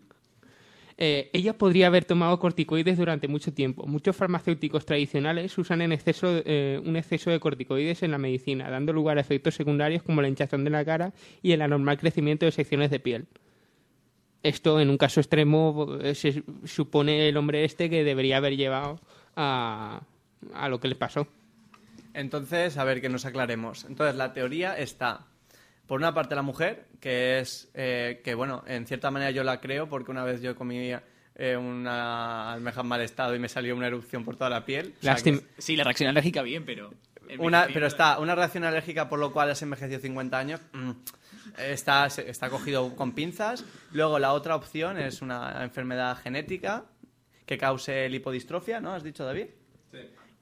[0.97, 3.85] eh, ella podría haber tomado corticoides durante mucho tiempo.
[3.85, 8.93] Muchos farmacéuticos tradicionales usan en exceso, eh, un exceso de corticoides en la medicina, dando
[8.93, 12.51] lugar a efectos secundarios como la hinchazón de la cara y el anormal crecimiento de
[12.53, 13.25] secciones de piel.
[14.47, 18.99] Esto, en un caso extremo, eh, se supone el hombre este que debería haber llevado
[19.35, 20.01] a,
[20.53, 21.27] a lo que le pasó.
[22.13, 23.85] Entonces, a ver, que nos aclaremos.
[23.85, 25.25] Entonces, la teoría está,
[25.87, 29.59] por una parte, la mujer, que es, eh, que bueno, en cierta manera yo la
[29.59, 30.91] creo, porque una vez yo comí
[31.37, 34.93] eh, una almeja en mal estado y me salió una erupción por toda la piel.
[34.99, 35.39] O sea Lástima.
[35.39, 36.93] que- Sí, la reacción alérgica bien, pero...
[37.39, 40.91] Una, pero está, una reacción alérgica por lo cual has envejecido 50 años, mm,
[41.57, 43.63] está, se- está cogido con pinzas.
[43.93, 46.85] Luego la otra opción es una enfermedad genética
[47.45, 48.93] que cause lipodistrofia, ¿no?
[48.93, 49.47] ¿Has dicho, David?
[49.91, 49.99] Sí.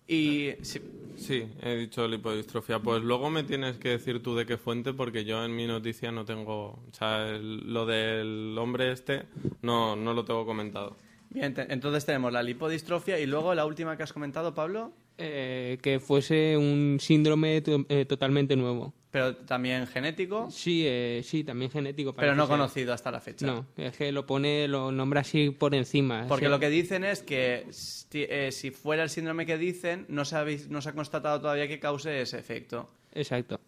[0.07, 0.81] Y sí,
[1.15, 2.79] Sí, he dicho lipodistrofia.
[2.79, 6.11] Pues luego me tienes que decir tú de qué fuente, porque yo en mi noticia
[6.11, 6.69] no tengo.
[6.71, 9.23] O sea, el- lo del hombre este
[9.61, 10.97] no, no lo tengo comentado.
[11.29, 15.77] bien, te- entonces tenemos la lipodistrofia y luego la última que has comentado, Pablo, Eh,
[15.81, 18.93] que fuese un síndrome eh, totalmente nuevo.
[19.11, 22.15] pero también genético, Sí, eh, sí, también genético.
[22.15, 23.45] pero no conocido hasta la fecha.
[23.45, 26.25] No, es que lo pone, lo nombra así por encima.
[26.27, 30.35] Porque lo que dicen es que si, si fuera el síndrome que dicen, no se,
[30.35, 32.89] ha, vis- no se ha constatado todavía que cause ese efecto.
[33.13, 33.59] Exacto.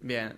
[0.00, 0.36] Bien.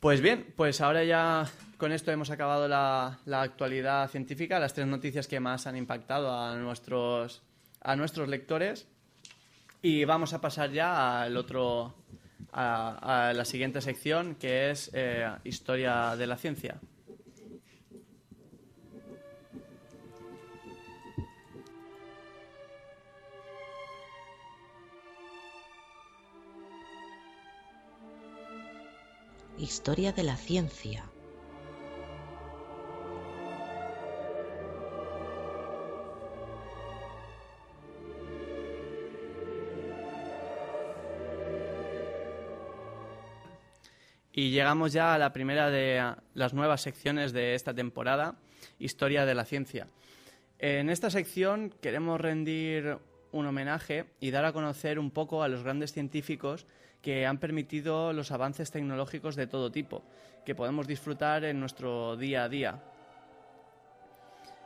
[0.00, 4.86] Pues bien, pues ahora ya con esto hemos acabado la, la actualidad científica, las tres
[4.86, 7.42] noticias que más han impactado a nuestros,
[7.82, 8.86] a nuestros lectores.
[9.82, 11.94] Y vamos a pasar ya al otro,
[12.52, 16.80] a, la siguiente sección, que es eh, Historia de la Ciencia.
[29.58, 31.04] Historia de la ciencia.
[44.38, 48.34] Y llegamos ya a la primera de las nuevas secciones de esta temporada,
[48.78, 49.88] Historia de la Ciencia.
[50.58, 52.98] En esta sección queremos rendir
[53.32, 56.66] un homenaje y dar a conocer un poco a los grandes científicos
[57.00, 60.04] que han permitido los avances tecnológicos de todo tipo,
[60.44, 62.82] que podemos disfrutar en nuestro día a día.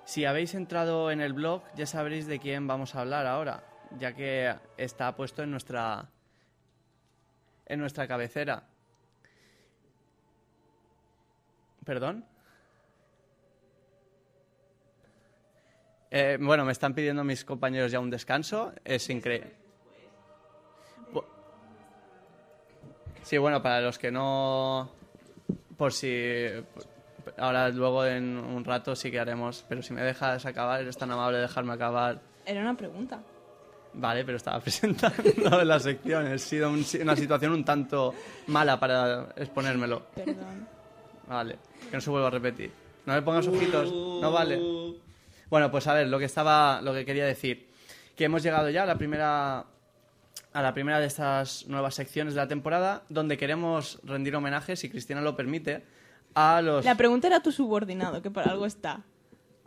[0.04, 3.62] Si habéis entrado en el blog ya sabréis de quién vamos a hablar ahora,
[4.00, 6.08] ya que está puesto en nuestra
[7.66, 8.64] en nuestra cabecera.
[11.90, 12.24] ¿Perdón?
[16.12, 18.72] Eh, bueno, me están pidiendo mis compañeros ya un descanso.
[18.84, 19.54] Es increíble.
[23.24, 24.88] Sí, bueno, para los que no...
[25.76, 26.46] Por si...
[27.36, 31.10] Ahora luego en un rato sí que haremos, pero si me dejas acabar, eres tan
[31.10, 32.20] amable de dejarme acabar.
[32.46, 33.20] Era una pregunta.
[33.94, 36.24] Vale, pero estaba presentando la sección.
[36.28, 38.14] Ha sido un- una situación un tanto
[38.46, 40.04] mala para exponérmelo.
[40.14, 40.78] Perdón.
[41.30, 42.72] Vale, que no se vuelva a repetir.
[43.06, 43.90] No me pongas ojitos,
[44.20, 44.60] no vale.
[45.48, 47.68] Bueno, pues a ver, lo que estaba, lo que quería decir,
[48.16, 49.64] que hemos llegado ya a la primera,
[50.52, 54.90] a la primera de estas nuevas secciones de la temporada, donde queremos rendir homenaje, si
[54.90, 55.84] Cristina lo permite,
[56.34, 56.84] a los.
[56.84, 59.02] La pregunta era tu subordinado, que para algo está.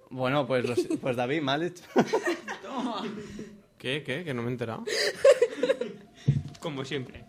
[0.10, 1.84] Bueno, pues, los- pues David, mal hecho.
[3.78, 4.04] ¿Qué?
[4.04, 4.23] ¿Qué?
[4.23, 4.84] Que no me he enterado.
[6.60, 7.23] Como siempre.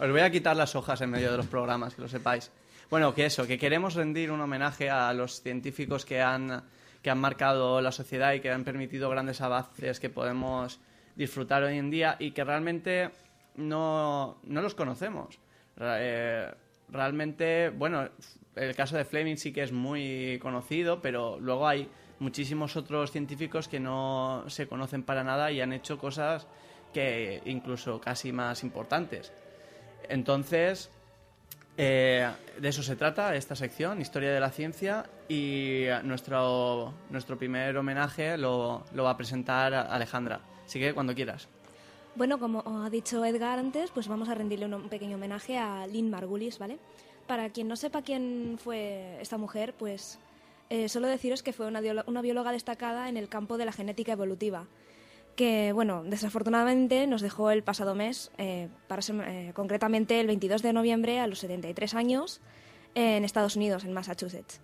[0.00, 2.52] Os voy a quitar las hojas en medio de los programas, que lo sepáis.
[2.90, 6.62] Bueno, que eso, que queremos rendir un homenaje a los científicos que han,
[7.02, 10.80] que han marcado la sociedad y que han permitido grandes avances que podemos
[11.14, 13.10] disfrutar hoy en día y que realmente
[13.56, 15.38] no, no los conocemos.
[15.78, 16.50] Eh,
[16.88, 18.08] realmente, bueno,
[18.56, 23.68] el caso de Fleming sí que es muy conocido, pero luego hay muchísimos otros científicos
[23.68, 26.46] que no se conocen para nada y han hecho cosas
[26.94, 29.30] que incluso casi más importantes.
[30.08, 30.90] Entonces,
[31.78, 37.76] eh, de eso se trata esta sección, Historia de la Ciencia, y nuestro, nuestro primer
[37.76, 40.40] homenaje lo, lo va a presentar Alejandra.
[40.66, 41.48] Así que cuando quieras.
[42.16, 46.10] Bueno, como ha dicho Edgar antes, pues vamos a rendirle un, pequeño homenaje a Lynn
[46.10, 46.80] Margulis, ¿vale?
[47.28, 50.18] Para quien no sepa quién fue esta mujer, pues
[50.68, 54.12] eh, solo deciros que fue una, una bióloga destacada en el campo de la genética
[54.12, 54.66] evolutiva,
[55.38, 60.72] que, bueno, desafortunadamente nos dejó el pasado mes, eh, para eh, concretamente el 22 de
[60.72, 62.40] noviembre a los 73 años,
[62.96, 64.60] en Estados Unidos, en Massachusetts.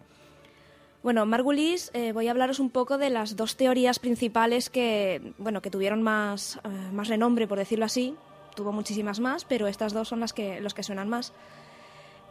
[1.04, 5.62] Bueno, Margulis, eh, voy a hablaros un poco de las dos teorías principales que, bueno,
[5.62, 6.58] que tuvieron más,
[6.92, 8.16] más renombre, por decirlo así.
[8.56, 11.32] Tuvo muchísimas más, pero estas dos son las que, los que suenan más.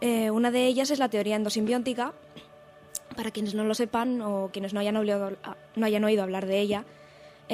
[0.02, 2.12] Una de ellas es la teoría endosimbiótica.
[3.16, 5.38] Para quienes no lo sepan o quienes no hayan, oído-
[5.76, 6.84] no hayan oído hablar de ella,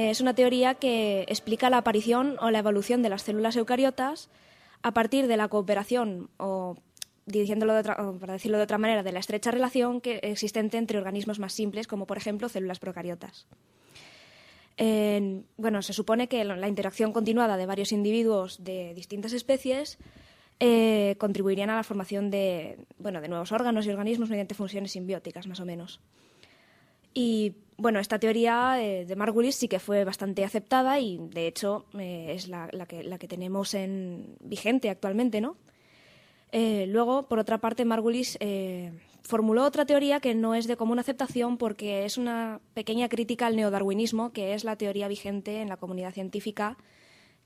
[0.10, 4.30] es una teoría que explica la aparición o la evolución de las células eucariotas
[4.82, 6.78] a partir de la cooperación o
[7.26, 10.98] diciéndolo de otra- para decirlo de otra manera, de la estrecha relación que existente entre
[10.98, 13.46] organismos más simples, como por ejemplo células procariotas.
[14.78, 19.98] En- bueno, se supone que la interacción continuada de varios individuos de distintas especies
[20.62, 25.48] eh, contribuirían a la formación de, bueno, de nuevos órganos y organismos mediante funciones simbióticas,
[25.48, 26.00] más o menos.
[27.14, 31.86] Y bueno, esta teoría eh, de Margulis sí que fue bastante aceptada y de hecho
[31.98, 35.56] eh, es la, que, tenemos en vigente actualmente, ¿no?
[36.52, 38.38] Eh, luego, por otra parte, Margulis
[39.22, 43.56] formuló otra teoría que no es de común aceptación porque es una pequeña crítica al
[43.56, 46.78] neodarwinismo, que es la teoría vigente en la comunidad científica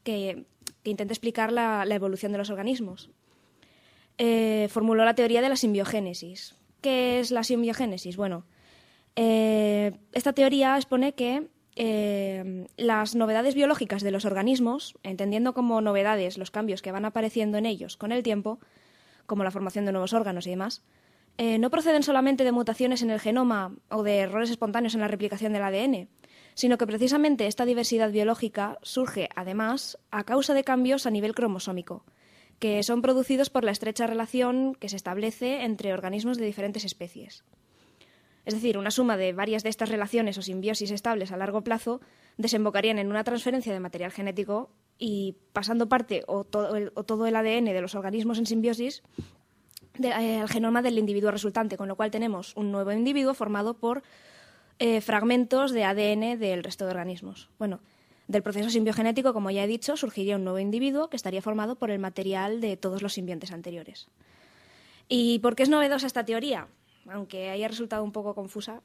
[0.04, 0.46] que,
[0.84, 3.12] intenta explicar la, evolución de los organismos.
[4.70, 6.56] Formuló la teoría de la simbiogénesis.
[6.82, 8.16] ¿Qué es la simbiogénesis?
[8.16, 8.46] Bueno,
[9.16, 16.38] eh, esta teoría expone que eh, las novedades biológicas de los organismos, entendiendo como novedades
[16.38, 18.60] los cambios que van apareciendo en ellos con el tiempo,
[19.26, 20.84] como la formación de nuevos órganos y demás,
[21.38, 25.08] eh, no proceden solamente de mutaciones en el genoma o de errores espontáneos en la
[25.08, 26.10] replicación del ADN,
[26.54, 32.06] sino que precisamente esta diversidad biológica surge, además, a causa de cambios a nivel cromosómico,
[32.60, 37.44] que son producidos por la estrecha relación que se establece entre organismos de diferentes especies.
[38.46, 42.02] Es decir, una suma de varias de estas relaciones o simbiosis estables a largo plazo
[42.38, 47.82] desembocarían en una transferencia de material genético y pasando parte o todo el, ADN de
[47.82, 49.02] los organismos en simbiosis
[50.02, 54.04] eh, al genoma del individuo resultante, con lo cual tenemos un nuevo individuo formado por
[54.80, 57.50] eh, fragmentos de ADN del resto de organismos.
[57.60, 57.80] Bueno,
[58.28, 61.92] del proceso simbiogenético, como ya he dicho, surgiría un nuevo individuo que estaría formado por
[61.92, 64.08] el material de todos los simbiontes anteriores.
[65.08, 66.68] ¿Y por qué es novedosa esta teoría?
[67.10, 68.82] Aunque haya resultado un poco confusa.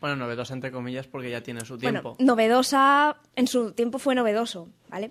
[0.00, 2.16] Bueno, novedosa entre comillas porque ya tiene su Bueno, tiempo.
[2.20, 5.10] novedosa, en su tiempo fue novedoso, ¿vale?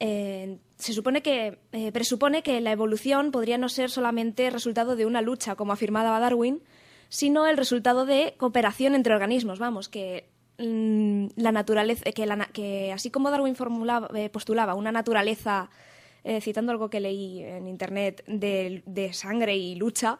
[0.00, 5.06] Eh, se supone que, eh, presupone que la evolución podría no ser solamente resultado de
[5.06, 6.62] una lucha, como afirmaba Darwin,
[7.08, 12.92] sino el resultado de cooperación entre organismos, vamos, que mm, la naturaleza, que, la que
[12.92, 15.70] así como Darwin formulaba, eh, postulaba una naturaleza,
[16.24, 20.18] eh, citando algo que leí en internet, de, de sangre y lucha,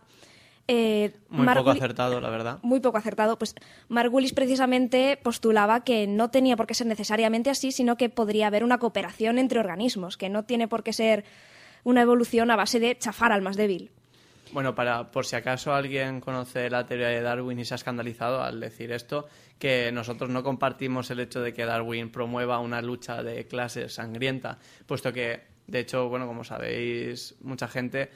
[0.69, 2.59] eh, Muy Mark poco acertado, la verdad.
[2.63, 3.55] muy poco acertado, pues
[3.89, 8.63] Margulis precisamente postulaba que no tenía por qué ser necesariamente así, sino que podría haber
[8.63, 11.25] una cooperación entre organismos, que no tiene por qué ser
[11.85, 13.91] una evolución a base de chafar al más débil.
[14.53, 18.43] Bueno, para por si acaso alguien conoce la teoría de Darwin y se ha escandalizado
[18.43, 19.27] al decir esto,
[19.59, 24.59] que nosotros no compartimos el hecho de que Darwin promueva una lucha de clases sangrienta,
[24.87, 28.11] puesto que, de hecho, bueno, como sabéis, mucha gente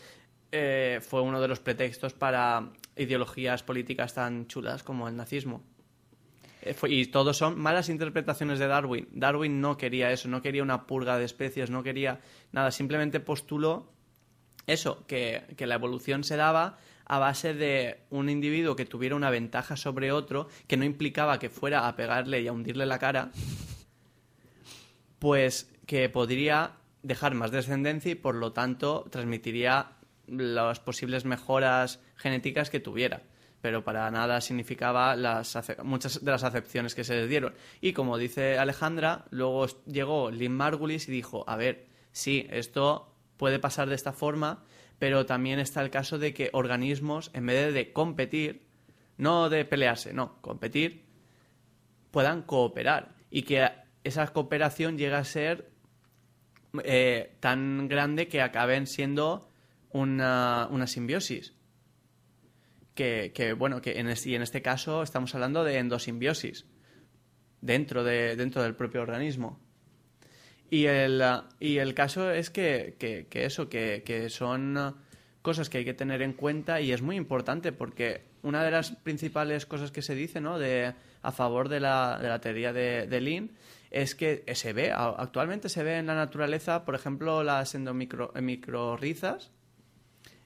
[0.53, 5.63] eh, fue uno de los pretextos para ideologías políticas tan chulas como el nazismo.
[6.61, 9.09] Eh, y todos son malas interpretaciones de Darwin.
[9.13, 12.21] Darwin no quería eso, no quería una purga de especies, no quería
[12.53, 13.91] nada, simplemente postuló
[14.67, 16.77] eso, que, que la evolución se daba
[17.07, 21.51] a base de un individuo que tuviera una ventaja sobre otro, que no implicaba que
[21.51, 23.33] fuera a pegarle y a hundirle la cara,
[25.19, 26.73] pues que podría
[27.03, 29.97] dejar más descendencia y por lo tanto transmitiría
[30.33, 33.23] las posibles mejoras genéticas que tuviera.
[33.61, 37.55] Pero para nada significaba las muchas de las acepciones que se les dieron.
[37.81, 43.61] Y como dice Alejandra, luego llegó Lynn Margulis y dijo, a ver, sí, esto puede
[43.61, 44.65] pasar de esta forma,
[44.99, 48.67] pero también está el caso de que organismos, en vez de competir,
[49.17, 51.05] no de pelearse, no, competir,
[52.11, 53.69] puedan cooperar y que
[54.05, 55.71] esa cooperación llegue a ser
[56.85, 59.52] eh, tan grande que acaben siendo
[59.93, 61.55] una, una simbiosis.
[62.95, 66.67] Que, que, bueno, que en este, y en este caso estamos hablando de endosimbiosis
[67.63, 69.59] dentro, de, dentro del propio organismo.
[70.69, 71.23] Y el,
[71.59, 74.97] y el caso es que, que- eso, que, son
[75.41, 78.93] cosas que hay que tener en cuenta y es muy importante porque una de las
[78.93, 80.59] principales cosas que se dice ¿no?
[80.59, 83.21] de, a favor de la, de la teoría de, de
[83.91, 89.51] es que se ve, actualmente se ve en la naturaleza, por ejemplo, las endomicrorizas,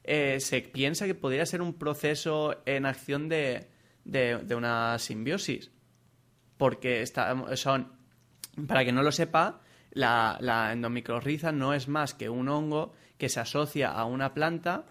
[0.07, 3.67] eh, se piensa que podría ser un proceso en acción de,
[4.05, 5.71] de- una simbiosis.
[6.57, 7.91] Porque está- son,
[8.67, 10.71] para que no lo sepa, la, la
[11.51, 14.85] no es más que un hongo que se asocia a una planta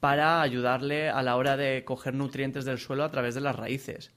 [0.00, 4.12] para ayudarle a la hora de coger nutrientes del suelo a través de las raíces.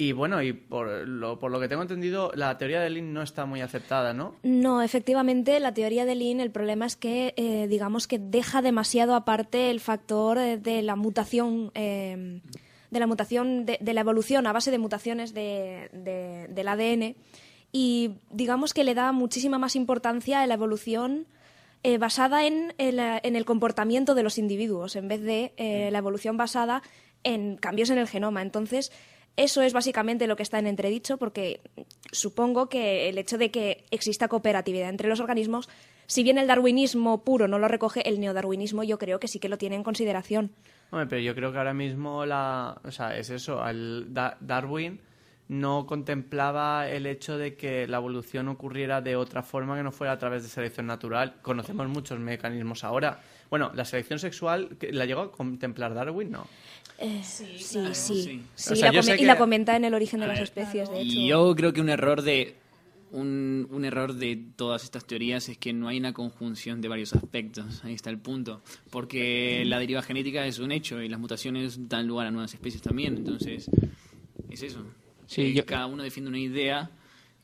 [0.00, 3.20] Y bueno, y por lo, por lo que tengo entendido, la teoría de Lin no
[3.20, 4.34] está muy aceptada, ¿no?
[4.42, 9.14] No, efectivamente, la teoría de Lin, el problema es que, eh, digamos que deja demasiado
[9.14, 12.40] aparte el factor eh, de la mutación, eh,
[12.90, 17.14] de la mutación, de, de la evolución a base de mutaciones de- de- del ADN
[17.70, 21.26] y digamos que le da muchísima más importancia a la evolución
[21.82, 25.98] eh, basada en el, en el comportamiento de los individuos en vez de eh, la
[25.98, 26.82] evolución basada
[27.22, 28.40] en cambios en el genoma.
[28.40, 28.90] Entonces,
[29.36, 31.60] eso es básicamente lo que está en entredicho, porque
[32.12, 35.68] supongo que el hecho de que exista cooperatividad entre los organismos,
[36.06, 39.48] si bien el darwinismo puro no lo recoge, el neodarwinismo yo creo que sí que
[39.48, 40.50] lo tiene en consideración.
[40.90, 45.00] Hombre, pero yo creo que ahora mismo la, o sea, es eso, al Da- Darwin
[45.50, 50.12] no contemplaba el hecho de que la evolución ocurriera de otra forma que no fuera
[50.12, 51.34] a través de selección natural.
[51.42, 53.20] Conocemos muchos mecanismos ahora.
[53.50, 56.30] Bueno, la selección sexual, ¿que- ¿la llegó a contemplar Darwin?
[56.30, 56.46] No.
[56.98, 58.22] Eh, sí, sí, claro, sí.
[58.54, 58.70] sí.
[58.70, 61.18] O y, sea, la y comenta en el origen de las especies, de hecho.
[61.18, 62.54] Y yo creo que un error de
[63.10, 67.12] un, un error de todas estas teorías es que no hay una conjunción de varios
[67.12, 67.84] aspectos.
[67.84, 68.62] Ahí está el punto.
[68.90, 72.82] Porque la deriva genética es un hecho y las mutaciones dan lugar a nuevas especies
[72.82, 73.16] también.
[73.16, 73.68] Entonces,
[74.48, 74.84] es eso.
[75.30, 76.90] Sí, yo- Cada uno defiende una idea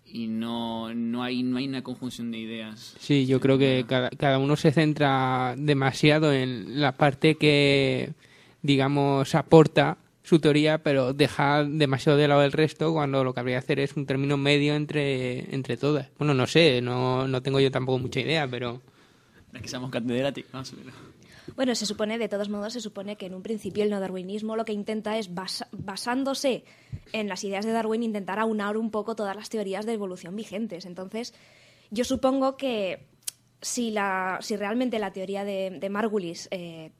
[0.04, 2.96] y no, no, hay, no hay una conjunción de ideas.
[2.98, 8.12] Sí, yo creo que cada, cada uno se centra demasiado en la parte que,
[8.62, 13.54] digamos, aporta su teoría, pero deja demasiado de lado el resto cuando lo que habría
[13.56, 16.08] que hacer es un término medio entre, entre todas.
[16.18, 18.82] Bueno, no sé, no, no tengo yo tampoco mucha idea, pero...
[19.52, 20.90] Es que seamos catedráticos, pero...
[21.56, 24.66] Bueno, se supone, de todos modos, se supone que en un principio el neodarwinismo lo
[24.66, 25.30] que intenta es,
[25.72, 26.64] basándose
[27.12, 30.84] en las ideas de Darwin, intentar aunar un poco todas las teorías de evolución vigentes.
[30.84, 31.32] Entonces,
[31.90, 33.06] yo supongo que
[33.62, 36.92] si, la, si realmente la teoría de, de Margulis eh,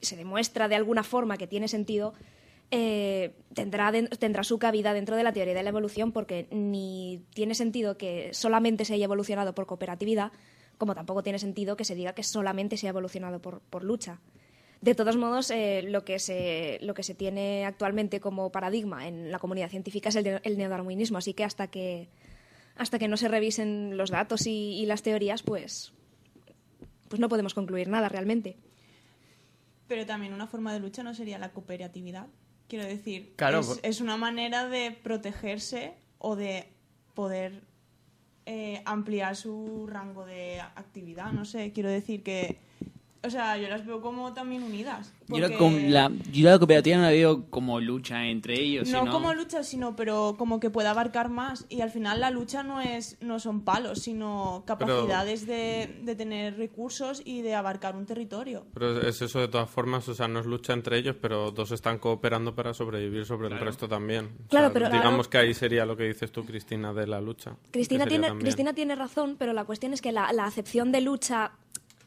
[0.00, 2.14] se demuestra de alguna forma que tiene sentido,
[2.70, 7.54] eh, tendrá, tendrá su cabida dentro de la teoría de la evolución porque ni tiene
[7.54, 10.32] sentido que solamente se haya evolucionado por cooperatividad,
[10.78, 14.20] como tampoco tiene sentido que se diga que solamente se ha evolucionado por, por lucha.
[14.80, 19.32] De todos modos, eh, lo, que se, lo que se tiene actualmente como paradigma en
[19.32, 22.08] la comunidad científica es el, el neodarwinismo, así que hasta que
[22.76, 25.92] hasta que no se revisen los datos y, y las teorías, pues,
[27.08, 28.56] pues no podemos concluir nada realmente.
[29.86, 32.26] Pero también una forma de lucha no sería la cooperatividad.
[32.68, 36.66] Quiero decir, Claro, es, por- es una manera de protegerse o de
[37.14, 37.62] poder
[38.46, 41.32] eh, ampliar su rango de actividad.
[41.32, 42.58] No sé, quiero decir que...
[43.24, 45.12] O sea, yo las veo como también unidas.
[45.28, 48.88] Yo la, porque- com- la, yo la cooperativa no la veo como lucha entre ellos,
[48.90, 49.12] no sino...
[49.12, 51.64] como lucha, sino pero como que pueda abarcar más.
[51.68, 56.56] Y al final la lucha no es no son palos, sino capacidades de, de tener
[56.58, 58.66] recursos y de abarcar un territorio.
[58.74, 61.70] Pero es eso de todas formas, o sea, no es lucha entre ellos, pero dos
[61.72, 64.26] están cooperando para sobrevivir sobre el resto también.
[64.44, 65.30] O Claro, sea, pero- digamos claro.
[65.44, 67.56] que ahí sería lo que dices tú, Cristina, de la lucha.
[67.70, 71.52] Cristina tiene, Cristina tiene razón, pero la cuestión es que la, la acepción de lucha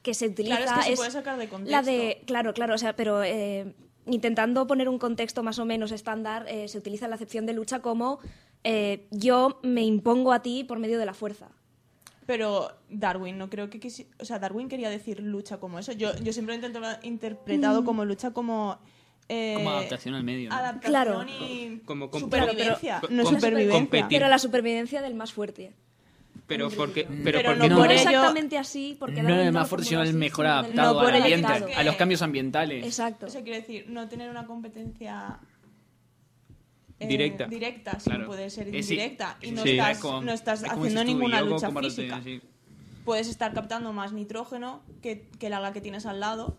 [0.08, 2.26] que se utiliza Claro, es que se puede sacar de la de contexto.
[2.26, 3.74] claro, claro, o sea, pero eh,
[4.06, 7.82] intentando poner un contexto más o menos estándar, eh, se utiliza la acepción de lucha
[7.82, 8.20] como
[8.64, 11.50] eh, yo me impongo a ti por medio de la fuerza.
[12.26, 15.92] Pero Darwin, no creo que quisi- O sea, Darwin quería decir lucha como eso.
[15.92, 18.80] Yo, yo siempre lo he intentado- interpretado como lucha como...
[19.28, 20.56] eh, Como adaptación al medio, ¿no?
[20.56, 21.26] Adaptación Claro.
[21.50, 23.00] y Como- como- supervivencia.
[23.00, 23.80] Claro, pero- no es supervivencia.
[23.80, 24.08] competir.
[24.10, 25.74] Pero la supervivencia del más fuerte.
[26.48, 29.72] Pero porque, pero Pero porque no No, por ello- exactamente así, porque no lo más
[29.74, 32.86] así, mejor adaptado No por al ambiente, que- a los cambios ambientales.
[32.86, 33.26] Exacto.
[33.28, 35.40] Eso quiere decir, no tener una competencia
[37.00, 37.46] eh, Directa.
[37.48, 38.20] directa, Claro.
[38.22, 39.38] sino puede ser Eh, indirecta.
[39.42, 39.72] Y no Sí.
[39.72, 42.22] estás, Es como- no estás es haciendo ninguna lucha te- física.
[42.24, 42.42] sí.
[43.06, 46.58] Puedes estar captando más nitrógeno que, que el alga que tienes al lado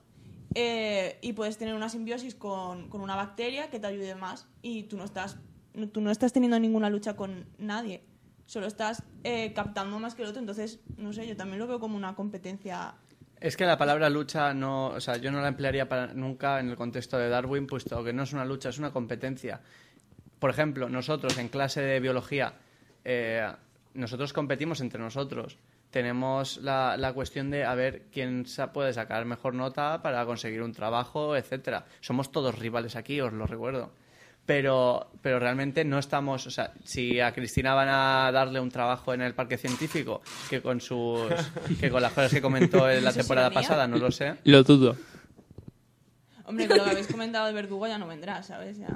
[0.54, 4.84] eh, y puedes tener una simbiosis con, con una bacteria que te ayude más y
[4.84, 5.36] tú no estás,
[5.74, 8.02] no- tú no estás teniendo ninguna lucha con nadie.
[8.48, 10.40] Solo estás eh, captando más que el otro.
[10.40, 12.94] Entonces, no sé, yo también lo veo como una competencia
[13.40, 16.70] Es que la palabra lucha no, o sea, yo no la emplearía para, nunca en
[16.70, 19.60] el contexto de Darwin, puesto que no es una lucha, es una competencia.
[20.38, 22.54] Por ejemplo, nosotros en clase de biología,
[23.04, 23.46] eh,
[23.92, 25.58] nosotros competimos entre nosotros.
[25.90, 30.62] Tenemos la, la cuestión de a ver quién sa- puede sacar mejor nota para conseguir
[30.62, 31.84] un trabajo, etcétera.
[32.00, 33.92] Somos todos rivales aquí, os lo recuerdo.
[34.48, 39.12] Pero, pero realmente no estamos, o sea, si a Cristina van a darle un trabajo
[39.12, 41.20] en el parque científico, que con sus,
[41.78, 44.36] que con las cosas que comentó en la ¿Eso es temporada pasada, no lo sé.
[44.44, 44.96] Lo dudo.
[46.46, 48.78] Hombre, con lo que habéis comentado de Verdugo ya no vendrá, ¿sabes?
[48.78, 48.88] Ya...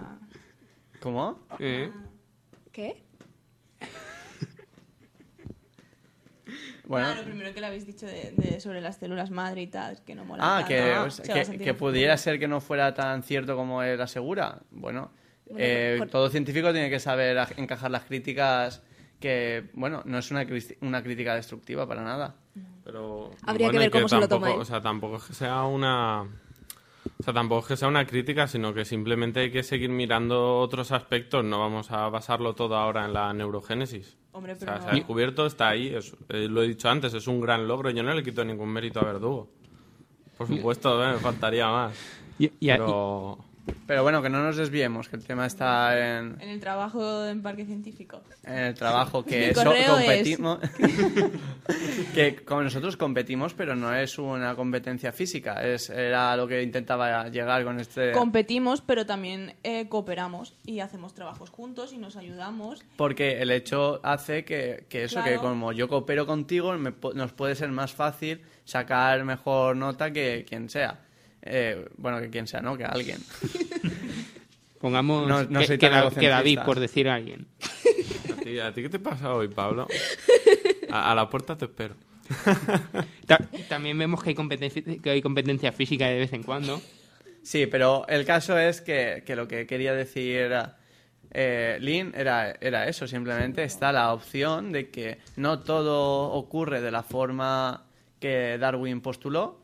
[1.00, 1.38] ¿Cómo?
[1.59, 1.92] ¿Eh?
[2.72, 3.03] ¿Qué?
[6.84, 9.66] Bueno, Ah, lo primero que le habéis dicho de, de- sobre las células madre y
[9.66, 10.68] tal, que no mola ah, tanto.
[10.68, 11.22] que, Ah, se
[11.59, 14.61] que, que un pudiera ser que no fuera tan cierto como él asegura.
[14.70, 15.11] Bueno,
[15.53, 18.82] Bueno, eh, por- todo científico tiene que saber aj- encajar las críticas
[19.20, 22.34] que, bueno, no es una, cris- una crítica destructiva para nada.
[22.84, 24.61] Pero, Habría que bueno, y ver cómo se lo tampoco- toma él.
[24.61, 26.22] O sea, tampoco es que sea una...
[26.22, 30.59] O sea, tampoco es que sea una crítica, sino que simplemente hay que seguir mirando
[30.59, 31.44] otros aspectos.
[31.44, 34.16] No vamos a basarlo todo ahora en la neurogénesis.
[34.32, 34.84] Hombre, O pero sea, no.
[34.84, 35.94] se ha descubierto, está ahí.
[35.94, 37.90] es- eh, lo he dicho antes, es un gran logro.
[37.90, 39.48] Yo no le quito ningún mérito a Verdugo.
[40.36, 41.92] Por supuesto, eh, me faltaría más.
[42.38, 43.38] Y, y- Pero...
[43.87, 47.43] Pero bueno, que no nos desviemos, que el tema está en, En el trabajo en
[47.43, 48.23] parque científico.
[48.45, 50.59] en el trabajo que es- competimos.
[52.15, 55.63] que como nosotros competimos, pero no es una competencia física.
[55.65, 58.13] Es, era lo que intentaba llegar con este.
[58.13, 62.83] Competimos, pero también eh, cooperamos y hacemos trabajos juntos y nos ayudamos.
[62.97, 67.55] Porque el hecho hace que, que eso, que como yo coopero contigo, me nos puede
[67.55, 71.01] ser más fácil sacar mejor nota que quien sea.
[71.43, 72.76] Eh, bueno, que quien sea, ¿no?
[72.76, 73.18] Que alguien.
[74.80, 76.11] Pongamos No- no que, Da-.
[76.28, 77.47] David, por decir a alguien.
[78.32, 79.86] ¿A ti, a ti qué te pasa hoy, Pablo?
[80.90, 81.95] A, a la puerta te espero.
[83.26, 86.80] Ta- también vemos que hay competencia, que hay competencia física de vez en cuando.
[87.43, 90.53] Sí, pero el caso es que, que lo que quería decir
[91.32, 96.90] eh, Lynn era, era eso, simplemente está la opción de que no todo ocurre de
[96.90, 97.84] la forma
[98.20, 99.62] que Darwin postuló,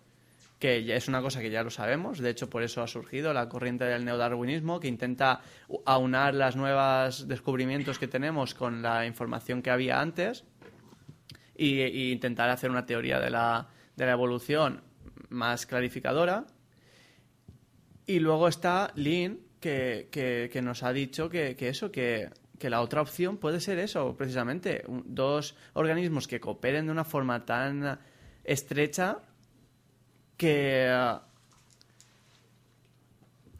[0.58, 3.32] que ya es una cosa que ya lo sabemos, de hecho por eso ha surgido
[3.32, 5.40] la corriente del neodarwinismo, que intenta
[5.86, 10.44] aunar los nuevos descubrimientos que tenemos con la información que había antes
[11.56, 14.82] y, y intentar hacer una teoría de la, de la evolución
[15.28, 16.46] más clarificadora.
[18.06, 22.30] Y luego está Lynn, que, que- nos ha dicho que, que eso, que,
[22.62, 24.84] la otra opción puede ser eso, precisamente.
[25.04, 27.98] dos organismos que cooperen de una forma tan
[28.44, 29.18] estrecha
[30.38, 30.88] que,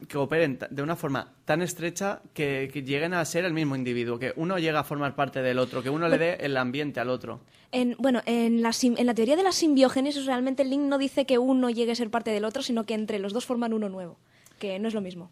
[0.07, 4.17] que operen de una forma tan estrecha que, que lleguen a ser el mismo individuo,
[4.17, 7.09] que uno llega a formar parte del otro, que uno le dé el ambiente al
[7.09, 7.41] otro.
[7.71, 11.25] En, bueno, en la, sim- en la teoría de la simbiogénesis realmente link no dice
[11.25, 13.89] que uno llegue a ser parte del otro, sino que entre los dos forman uno
[13.89, 14.17] nuevo,
[14.57, 15.31] que no es lo mismo.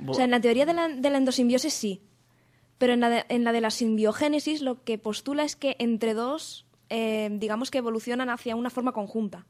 [0.00, 2.02] Bo- O sea, en la teoría de la, de la endosimbiosis sí,
[2.76, 6.14] pero en la de, en la de la simbiogénesis lo que postula es que entre
[6.14, 9.46] dos, eh, digamos que evolucionan hacia una forma conjunta.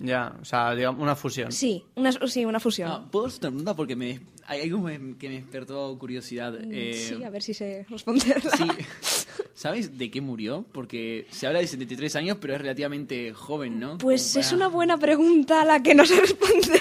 [0.00, 1.50] Ya, o sea, digamos, una fusión.
[1.50, 2.90] Sí, una, sí, una fusión.
[2.90, 3.74] Ah, ¿Puedo hacer una pregunta?
[3.76, 4.86] Porque me, hay algo
[5.18, 6.54] que me despertó curiosidad.
[6.70, 8.50] Eh, sí, a ver si sé responderla.
[8.56, 8.64] sí.
[9.54, 10.64] ¿Sabes de qué murió?
[10.72, 13.98] Porque se habla de 73 años, pero es relativamente joven, ¿no?
[13.98, 16.80] Pues Como es para- una buena pregunta a la que no sé responder,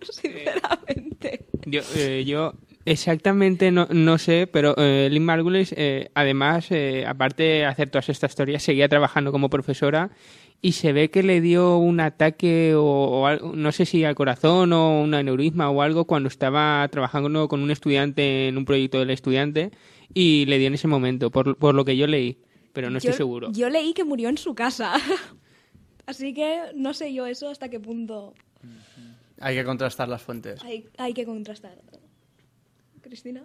[0.10, 1.46] sinceramente.
[1.66, 2.52] Yo, eh, yo
[2.86, 8.08] exactamente no, no sé, pero eh, Lynn Margulis, eh, además, eh, aparte de hacer todas
[8.08, 10.10] estas historias, seguía trabajando como profesora
[10.62, 15.02] y se ve que le dio un ataque o, no sé si al corazón o
[15.02, 19.70] un aneurisma o algo cuando estaba trabajando con un estudiante en un proyecto del estudiante
[20.14, 22.38] y le dio en ese momento, por, por lo que yo leí,
[22.72, 23.52] pero no estoy Yo- seguro.
[23.52, 24.94] Yo leí que murió en su casa.
[26.06, 28.32] Así que no sé yo eso hasta qué punto
[29.40, 30.62] Hay que contrastar las fuentes.
[30.62, 31.76] hay, hay que contrastar.
[33.06, 33.42] Cristina.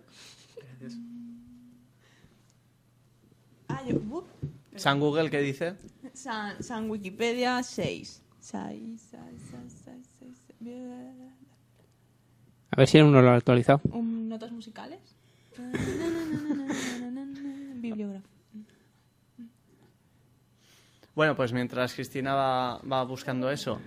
[3.68, 4.24] Ah, yo, uh,
[4.76, 5.76] San Google, ¿qué dice?
[6.14, 8.24] San, San Wikipedia 6.
[8.40, 9.14] 6,
[12.72, 13.82] A ver si uno lo ha actualizado.
[13.94, 15.00] ¿Notas musicales?
[17.76, 18.28] Bibliografía.
[21.14, 23.80] Bueno, pues mientras Cristina va, va buscando eso,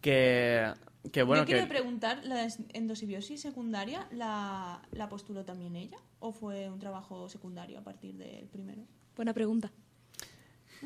[0.00, 0.72] que,
[1.12, 1.68] que bueno, Yo quería que...
[1.68, 5.98] preguntar, ¿la endosimbiosis secundaria la, la postuló también ella?
[6.18, 8.82] ¿O fue un trabajo secundario a partir del primero?
[9.16, 9.72] Buena pregunta.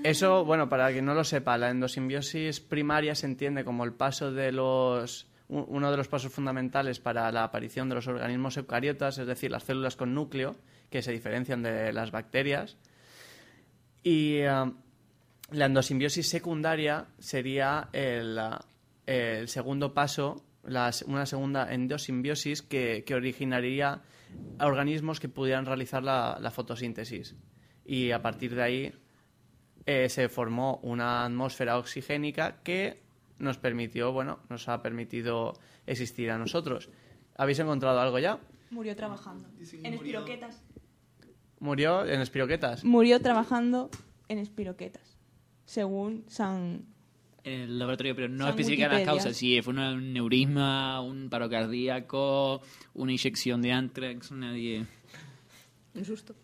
[0.03, 4.33] Eso, bueno, para quien no lo sepa, la endosimbiosis primaria se entiende como el paso
[4.33, 9.27] de los uno de los pasos fundamentales para la aparición de los organismos eucariotas, es
[9.27, 10.57] decir, las células con núcleo,
[10.91, 12.79] que se diferencian de las bacterias.
[14.03, 14.73] Y eh,
[15.51, 18.41] la endosimbiosis secundaria sería el,
[19.07, 24.03] ah, el segundo paso, las- una segunda endosimbiosis que, que originaría
[24.61, 27.35] organismos que pudieran realizar la, la fotosíntesis.
[27.85, 28.93] Y a partir de ahí
[29.87, 33.03] eh, se formó una atmósfera oxigénica que
[33.39, 35.53] nos permitió, bueno, nos ha permitido
[35.87, 36.89] existir a nosotros.
[37.37, 38.39] ¿Habéis encontrado algo ya?
[38.71, 39.49] Murió trabajando.
[39.83, 40.63] En espiroquetas.
[41.61, 42.85] ¿Murió en espiroquetas?
[42.85, 43.91] Murió trabajando
[44.29, 45.19] en espiroquetas.
[45.65, 46.87] Según San...
[47.45, 49.36] En el laboratorio, pero no especifican las causas.
[49.36, 52.62] Si fue una- un neurisma, un paro cardíaco,
[52.95, 54.86] una inyección de antrax, nadie.
[55.95, 56.34] Un susto.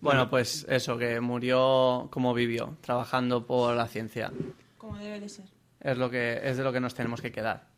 [0.00, 4.32] Bueno, pues eso, que murió como vivió, trabajando por la ciencia.
[4.78, 5.44] Como debe de ser.
[5.80, 7.68] Es, lo que, es de lo que nos tenemos que quedar.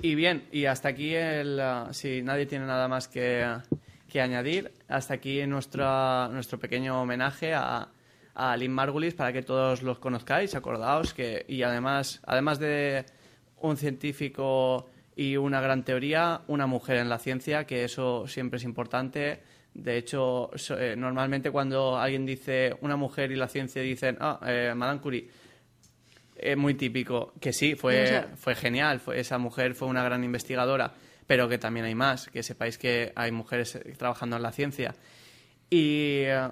[0.00, 3.44] Y bien, y hasta aquí, el, ah, si nadie tiene nada más que,
[4.08, 7.88] que añadir, hasta aquí nuestra, nuestro pequeño homenaje a,
[8.38, 13.04] a Lynn Margulis para que todos los conozcáis, acordaos que, y además, además de
[13.60, 18.64] un científico y una gran teoría, una mujer en la ciencia, que eso siempre es
[18.64, 19.40] importante.
[19.74, 24.72] De hecho, eh, normalmente cuando alguien dice una mujer y la ciencia dicen, ah, eh,
[24.76, 25.28] Madame Curie,
[26.36, 30.04] es muy típico que sí, fue, O sea- fue genial, fue, esa mujer fue una
[30.04, 30.92] gran investigadora,
[31.26, 34.94] pero que también hay más, que sepáis que hay mujeres eh, trabajando en la ciencia.
[35.68, 36.48] Y eh,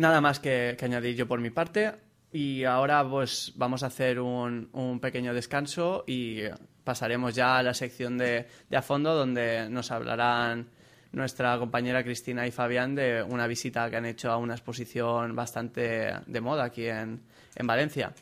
[0.00, 1.92] nada más que, que añadir yo por mi parte.
[2.32, 6.42] Y ahora pues vamos a hacer un, un pequeño descanso y
[6.84, 10.68] pasaremos ya a la sección de, de a fondo donde nos hablarán
[11.12, 16.12] nuestra compañera Cristina y Fabián de una visita que han hecho a una exposición bastante
[16.26, 17.20] de moda aquí en,
[17.56, 18.12] en Valencia.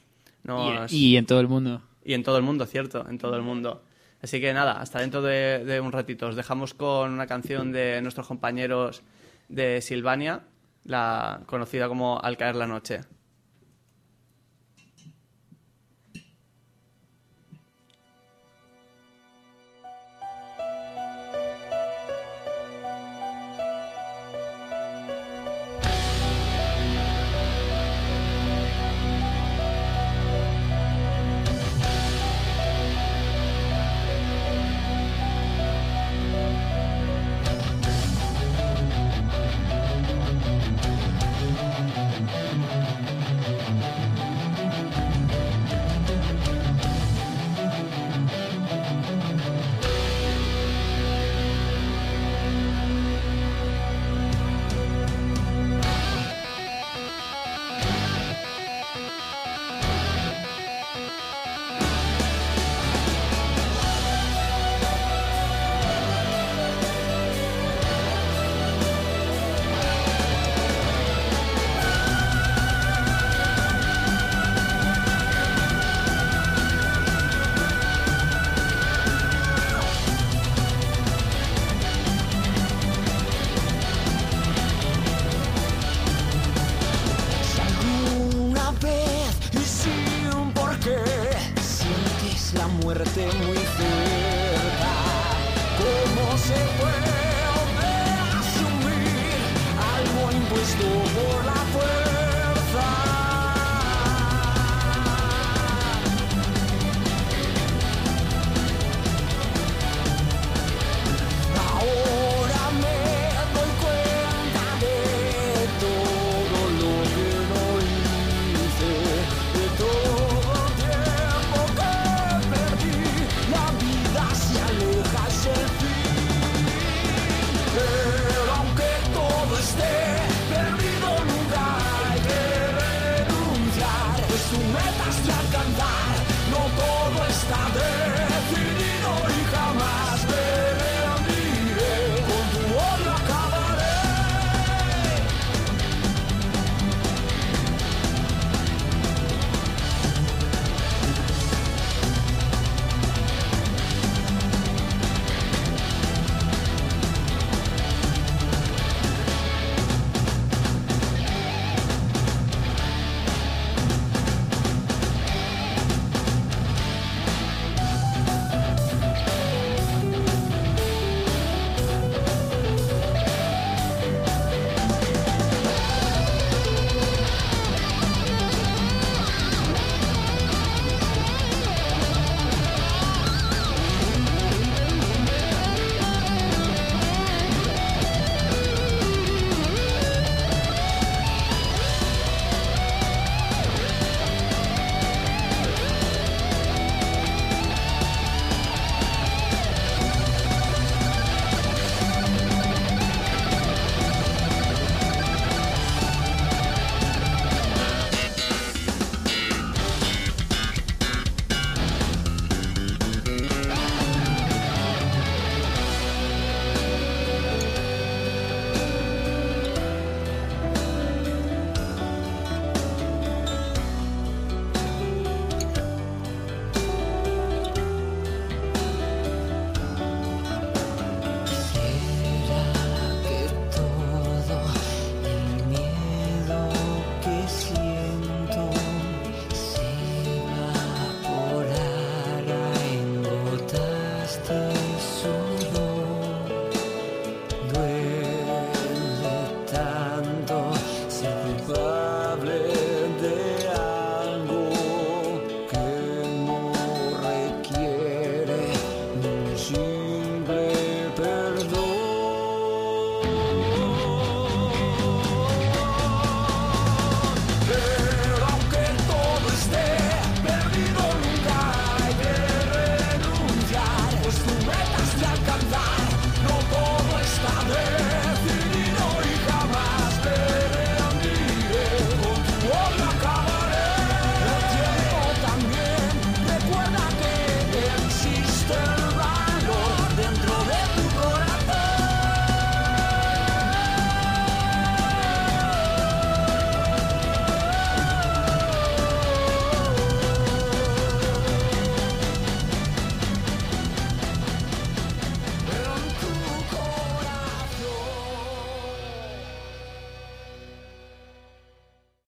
[0.44, 1.82] Nos- Y, y en todo el mundo.
[2.02, 3.82] y en todo el mundo, cierto, en todo el mundo.
[4.22, 6.28] Así que nada, hasta dentro de, de un ratito.
[6.28, 9.02] Os dejamos con una canción de nuestros compañeros
[9.50, 10.40] de Silvania,
[10.88, 13.02] la conocida como Al caer la noche.